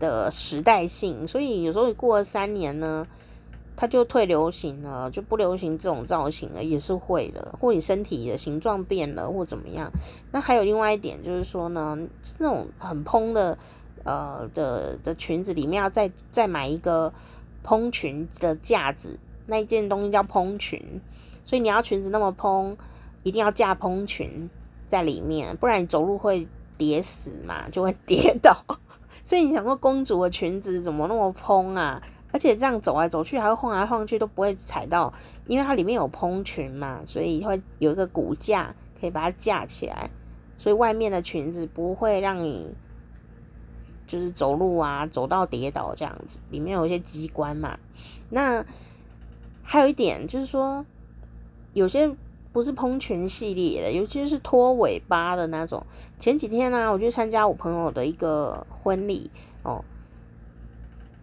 [0.00, 3.06] 的时代性，所以有时候过了三年呢。
[3.76, 7.56] 它就退流行了，就不流行这种造型了，也是会的。
[7.58, 9.90] 或你身体的形状变了，或怎么样。
[10.32, 11.96] 那还有另外一点就是说呢，
[12.36, 13.56] 那种很蓬的，
[14.04, 17.10] 呃的的裙子里面要再再买一个
[17.62, 21.00] 蓬裙的架子，那一件东西叫蓬裙。
[21.42, 22.76] 所以你要裙子那么蓬，
[23.22, 24.50] 一定要架蓬裙
[24.88, 26.46] 在里面，不然你走路会
[26.76, 28.62] 跌死嘛，就会跌倒。
[29.30, 32.02] 所以你想说公主的裙子怎么那么蓬啊？
[32.32, 35.12] 而且这样走来走去，还会晃来晃去，都不会踩到，
[35.46, 40.10] 因为它里面有蓬裙嘛，所以会有一个骨架可以把它架起来，
[40.56, 42.74] 所以外面的裙子不会让你
[44.04, 46.40] 就是走路啊走到跌倒这样子。
[46.50, 47.78] 里面有一些机关嘛。
[48.30, 48.66] 那
[49.62, 50.84] 还有一点就是说，
[51.72, 52.10] 有些
[52.52, 55.84] 不是蓬裙系列的，尤其是拖尾巴的那种。
[56.18, 59.30] 前几天呢、我去参加我朋友的一个婚礼
[59.62, 59.84] 哦。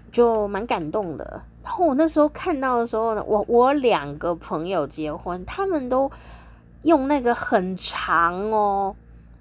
[0.10, 1.44] 就蛮感动的。
[1.62, 6.10] 然后我那时候看到的时候呢，我我两个朋友结婚，他们都
[6.84, 8.96] 用那个很长哦，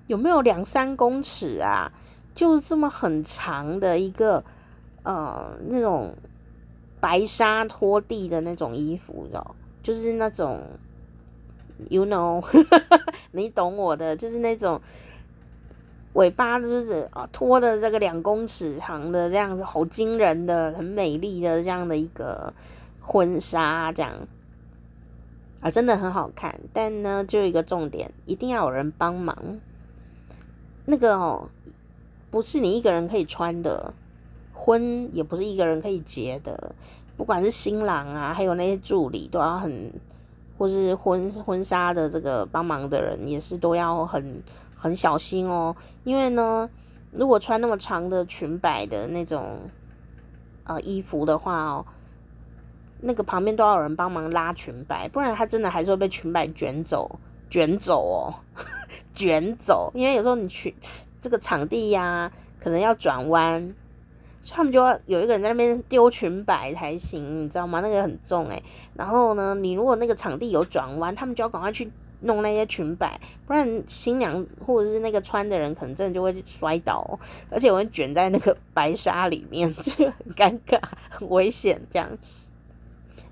[0.08, 1.90] 有没有两三公尺啊？
[2.34, 4.44] 就是这么很长的一个
[5.04, 6.14] 呃那种
[7.00, 10.62] 白纱拖地的那种衣服，你知道，就是那种
[11.88, 12.44] ，you know，
[13.32, 14.80] 你懂我的，就是那种
[16.14, 22.52] 尾巴就是啊拖的这个两公尺长的这样子，好惊人的，很美丽的这样的一个
[23.00, 24.12] 婚纱，这样
[25.60, 26.58] 啊，真的很好看。
[26.72, 29.58] 但呢，就一个重点，一定要有人帮忙。
[30.86, 31.48] 那个哦，
[32.30, 33.92] 不是你一个人可以穿的，
[34.54, 36.74] 婚也不是一个人可以结的。
[37.16, 39.92] 不管是新郎啊，还有那些助理，都要很，
[40.58, 44.42] 或是婚婚纱的这个帮忙的人，也是都要很
[44.74, 45.74] 很小心哦。
[46.04, 46.68] 因为呢，
[47.12, 49.60] 如果穿那么长的裙摆的那种
[50.64, 51.86] 呃衣服的话哦，
[53.00, 57.18] 那个旁边都要有人帮忙拉裙摆，不然他真的还是会被裙摆卷走，
[57.50, 58.34] 卷走哦，
[59.12, 59.90] 卷走。
[59.94, 60.74] 因为有时候你去
[61.20, 63.74] 这个场地呀、可能要转弯。
[64.48, 67.80] 他们就要有一个人在那边丢裙摆才行，你知道吗？
[67.80, 68.62] 那个很重诶。
[68.94, 71.90] 然后呢，你如果那个场地有转弯，他们就要赶快去
[72.20, 77.18] 弄那些裙摆，不然新娘或者是那个穿的人可能真的就会摔倒，
[77.50, 80.80] 而且我会卷在那个白纱里面，就很 尴尬、
[81.10, 82.08] 很危险这样。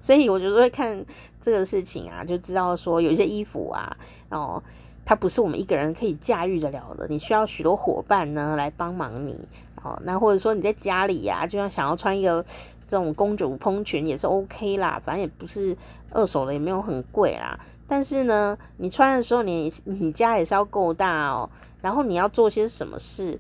[0.01, 1.03] 所以我就会看
[1.41, 3.97] 这个事情啊，就知道说有些衣服啊，
[4.29, 4.63] 哦，
[5.07, 9.41] 它不是我们一个人可以驾驭得了的，你需要许多伙伴呢来帮忙你。
[9.85, 12.43] 哦，那或者说你在家里呀、就像想要穿一个
[12.87, 15.77] 这种公主蓬裙也是 OK 啦，反正也不是
[16.11, 17.59] 二手的，也没有很贵啦。
[17.87, 21.51] 但是呢，你穿的时候你，你家也是要够大哦。
[21.83, 23.39] 然后你要做些什么事，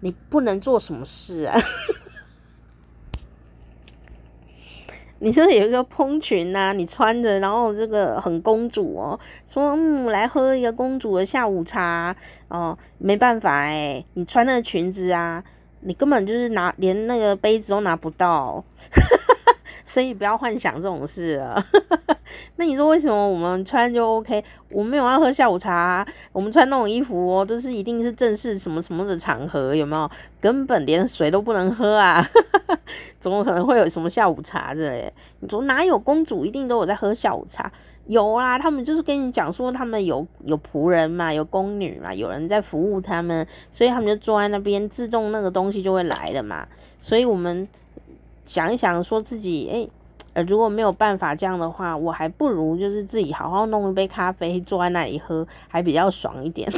[0.00, 1.54] 你不能做什么事啊？
[5.20, 12.16] 你说有一个蓬裙呐、啊，你穿着，然后这个很公主哦，说嗯，来喝一个公主的下午茶
[12.48, 15.44] 哦，没办法哎，你穿那个裙子啊。
[15.84, 18.62] 你根本就是拿连那个杯子都拿不到，
[19.84, 21.62] 所以不要幻想这种事了。
[22.56, 24.42] 那你说为什么我们穿就 OK？
[24.70, 30.10] 我没有要喝下午茶，我们穿那种衣服哦，都是一定是正式什么什么的场合，有没有？
[30.40, 32.26] 根本连水都不能喝啊，
[33.20, 35.12] 怎么可能会有什么下午茶之类？
[35.40, 37.70] 你说哪有公主一定都有在喝下午茶？
[38.06, 46.68] 有啊，他们就是跟你讲说，他们有有仆人嘛，有宫女嘛，有人在服务他们，所以他们就坐在那边，自动那个东西就会来了嘛。
[46.98, 47.66] 所以我们
[48.44, 49.90] 想一想，说自己诶、
[50.34, 56.70] 欸，如果没有办法这样的话，我还不如就是自己好好弄一杯咖啡，坐在那里喝，还比较爽一点，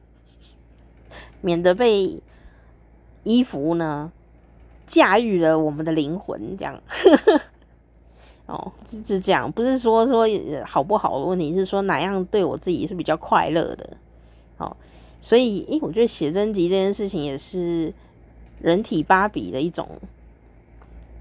[1.40, 2.22] 免得被
[3.22, 4.12] 衣服呢
[4.86, 6.78] 驾驭了我们的灵魂，这样。
[8.50, 10.26] 哦，是这样，不是说说
[10.66, 13.90] 好不好的问题，是说哪样对我自己是比较快乐的。
[14.58, 14.76] 哦，
[15.20, 17.94] 所以，诶，我觉得写真集这件事情也是
[18.60, 19.88] 人体芭比的一种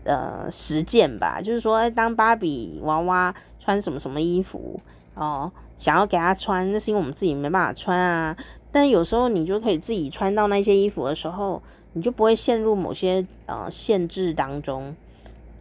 [0.06, 1.40] 呃实践吧。
[1.40, 4.80] 就是说，当芭比娃娃穿什么什么衣服
[5.14, 8.36] 哦，想要给她穿，那是因为我们自己没办法穿啊。
[8.72, 11.62] 但有时候你就可以自己穿到那些衣服的时候，
[11.94, 14.96] 你就不会陷入某些呃限制当中。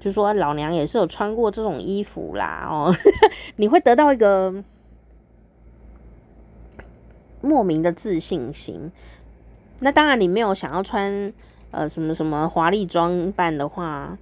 [0.00, 2.94] 就说老娘也是有穿过这种衣服啦，哦，
[3.56, 4.54] 你会得到一个
[7.40, 8.90] 莫名的自信心。
[9.80, 11.32] 那当然，你没有想要穿
[11.70, 14.16] 呃什么什么华丽装扮的话。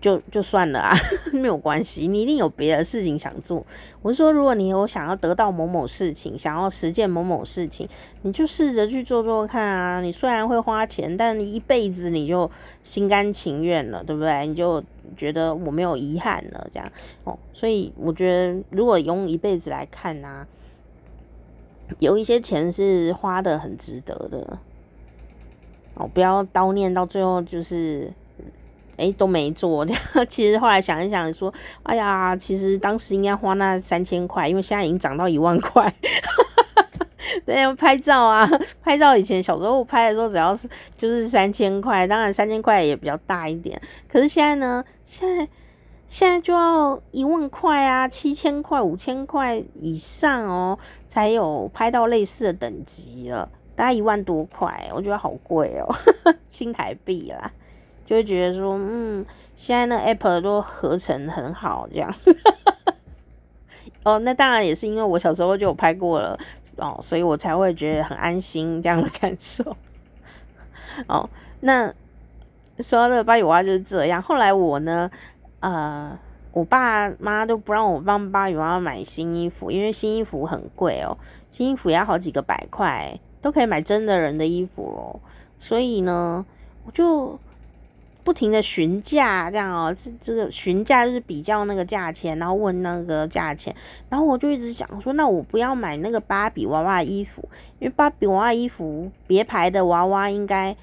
[0.00, 0.96] 就就算了啊，
[1.32, 3.64] 没有关系，你一定有别的事情想做。
[4.00, 7.86] 我是说，如果你有想要得到某某事情，想要实践某某事情，
[8.22, 10.00] 你就试着去做做看啊。
[10.00, 12.50] 你虽然会花钱，但你一辈子你就
[12.82, 14.46] 心甘情愿了，对不对？
[14.46, 14.82] 你就
[15.18, 16.92] 觉得我没有遗憾了，这样
[17.24, 17.38] 哦。
[17.52, 20.46] 所以我觉得，如果用一辈子来看，啊，
[21.98, 24.58] 有一些钱是花得很值得的
[25.94, 26.08] 哦。
[26.14, 28.10] 不要叨念到最后就是。
[29.00, 30.02] 哎，都没做这样。
[30.28, 35.92] 其实后来想一想，说，哎呀，其实当时应该花那三千块，因为现在已经涨到一万块。
[37.46, 38.48] 对，拍照啊，
[38.82, 43.80] 拍照以前小时候拍的时候，只要是就是三千块，当然三千块也比较大一点。
[44.08, 45.48] 可是现在呢，现在
[46.08, 55.86] 现在就要一万块啊，七千块、五千块以上哦，才有拍到类似的等级了，大概一万多块，我觉得好贵哦，
[56.48, 57.52] 新台币啦。
[58.10, 62.12] 就会觉得说，嗯，现在那 Apple 都合成很好，这样。
[64.02, 66.36] 哦，那当然也是因为我小时候就有拍过了
[66.78, 69.76] 哦，所以我才会觉得很安心这样的感受。
[71.06, 71.30] 哦，
[71.60, 71.86] 那
[72.80, 74.20] 说到这个芭比娃娃就是这样。
[74.20, 75.08] 后来我呢，
[75.60, 76.18] 呃，
[76.50, 81.16] 我爸妈都不让我帮芭比娃娃买新衣服，因为新衣服很贵哦，
[81.48, 85.20] 新衣服也要好几个百块，都可以买真的人的衣服哦。
[85.60, 86.44] 所以呢，
[86.84, 87.38] 我就。
[88.22, 93.74] 不停的询价，这样哦，这这个询价就是比较那个价钱，然后问那个价钱，
[94.08, 97.48] 然后我就一直想说，那我不要买那个芭比娃娃衣服，
[97.78, 100.76] 因为芭比娃娃衣服别牌的娃娃应该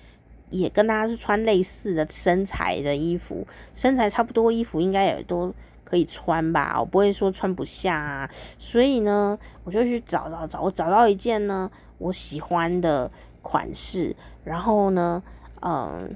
[0.50, 11.70] 也跟他是穿类似的身材的衣服，身材差不多衣服应该也都可以穿吧，我不会说穿不下啊，所以呢，我就去找找找，我找到一件呢
[12.00, 13.12] 我喜欢的
[13.42, 15.22] 款式，然后呢，
[15.62, 16.16] 嗯。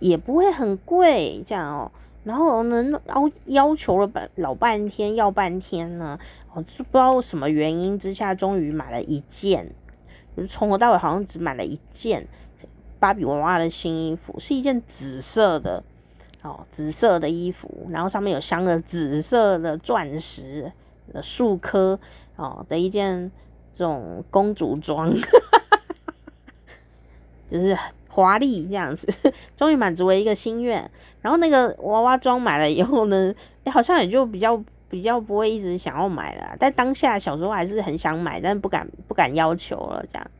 [0.00, 1.90] 也不会很贵，这样哦。
[2.24, 6.18] 然后呢，要要求了半老半天，要半天呢，
[6.54, 9.70] 我就不知道什么原因之下，终于买了一件。
[10.34, 12.26] 就从头到尾好像只买了一件
[12.98, 15.84] 芭比娃娃的新衣服，是一件紫色的
[16.40, 20.72] 哦，紫色的衣服，然后上面有镶了紫色的钻石
[21.12, 22.00] 的数颗
[22.36, 23.30] 哦的一件
[23.70, 25.12] 这种公主装，
[27.46, 27.76] 就是。
[28.14, 29.08] 华丽这样子，
[29.56, 30.88] 终于满足了一个心愿。
[31.20, 33.34] 然后那个娃娃装买了以后呢，
[33.64, 36.54] 欸， 好像也就比较比较不会一直想要买了。
[36.60, 40.04] 但当下小时候还是很想买，但不敢不敢要求了。
[40.08, 40.30] 这样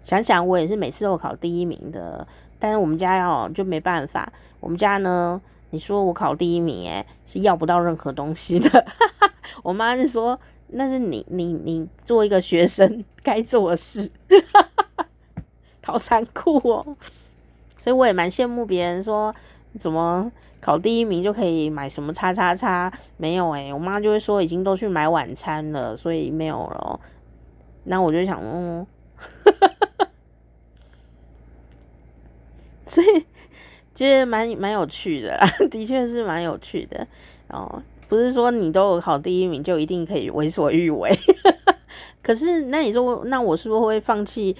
[0.00, 2.24] 想想，我也是每次都考第一名的，
[2.60, 4.32] 但是我们家要就没办法。
[4.60, 8.86] 我们家呢，你说我考第一名，欸，诶，是要不到任何东西的。
[9.64, 14.08] 我妈是说，那是你你你做一个学生该做的事。
[15.86, 16.84] 好残酷哦，
[17.78, 19.32] 所以我也蛮羡慕别人说
[19.78, 20.30] 怎么
[20.60, 26.98] 考第一名就可以买什么叉叉叉，没有诶、我妈就会说已经都去买晚餐了，所以没有了。
[27.84, 28.84] 那我就想，嗯，
[32.84, 33.24] 所以
[33.94, 35.38] 觉得蛮蛮有趣的，
[35.70, 37.06] 的确是蛮有趣的
[37.48, 37.80] 哦。
[38.08, 41.16] 不是说你都有考第一名就一定可以为所欲为。
[42.26, 44.56] 可是，那你说，那我是不是会放弃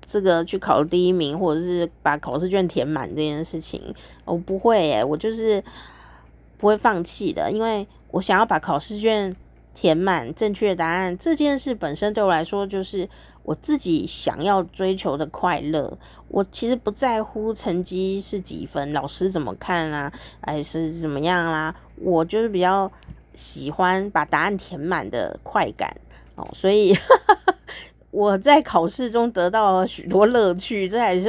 [0.00, 3.94] 这个去考第一名，或者是把考试卷填满这件事情？
[4.24, 5.62] 我不会耶，我就是
[6.56, 9.36] 不会放弃的，因为我想要把考试卷
[9.74, 13.06] 填满，正确答案这件事本身对我来说就是
[13.42, 15.98] 我自己想要追求的快乐。
[16.28, 20.10] 我其实不在乎成绩是几分，老师怎么看啦，
[20.40, 22.90] 还是怎么样啦，我就是比较
[23.34, 25.94] 喜欢把答案填满的快感。
[26.34, 26.96] 哦，所以
[28.10, 31.28] 我在考试中得到了许多乐趣，这还是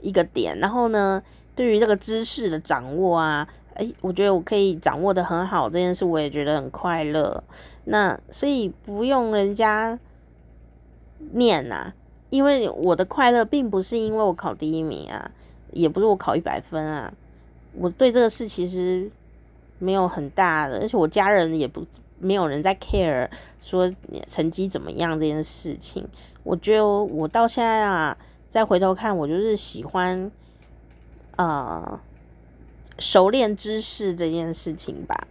[0.00, 0.58] 一个点。
[0.58, 1.22] 然后呢，
[1.54, 7.42] 对于这个知识的掌握啊，诶，我觉得我可以掌握的很好，这件事我也觉得很快乐。
[7.84, 9.98] 那所以不用人家
[11.32, 11.92] 念呐，
[12.30, 15.30] 因为我的快乐并不是因为我考第一名啊，
[15.72, 17.12] 也不是我考一百分啊，
[17.74, 19.10] 我对这个事其实
[19.78, 21.84] 没有很大的，而且我家人也不。
[22.22, 23.28] 没有人在 care
[23.60, 23.92] 说
[24.28, 26.06] 成绩怎么样这件事情，
[26.44, 28.16] 我觉得我到现在啊，
[28.48, 30.30] 再回头看，我就是喜欢，
[31.36, 32.00] 呃，
[33.00, 35.26] 熟练知识这件事情吧。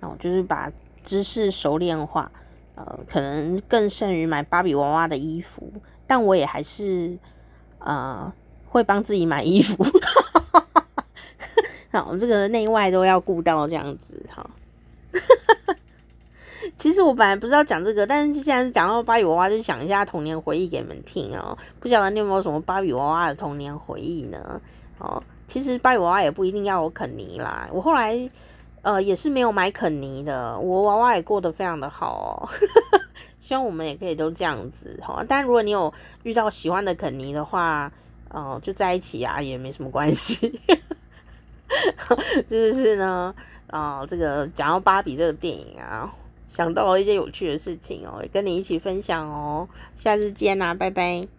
[0.00, 0.70] 然后就是把
[1.02, 2.30] 知识熟练化，
[2.74, 5.72] 呃，可能更胜于买芭比娃娃的衣服，
[6.06, 7.18] 但我也还是
[7.78, 8.32] 呃
[8.66, 9.84] 会帮自己买衣服，
[11.90, 14.48] 好，这个内外都要顾到这样子，哈。
[16.76, 21.56] 其实我本来不是要讲这个，但是既然讲到芭比娃娃，就讲一下童年回忆给你们听哦。
[21.80, 24.60] 不晓得你有没有什么芭比娃娃的童年回忆呢？
[24.98, 27.68] 哦，其实芭比娃娃也不一定要有肯尼啦。
[27.72, 28.30] 我后来
[28.82, 32.48] 呃也是没有买肯尼的，我娃娃也过得非常的好哦。
[33.40, 35.24] 希望我们也可以都这样子哈。
[35.26, 35.92] 但如果你有
[36.22, 37.90] 遇到喜欢的肯尼的话，
[38.30, 40.60] 哦、就在一起啊，也没什么关系。
[42.46, 43.34] 就是呢。
[43.68, 46.12] 啊、这个讲到芭比这个电影啊，
[46.46, 51.37] 想到了一些有趣的事情哦，跟你一起分享哦，下次见啦，拜拜。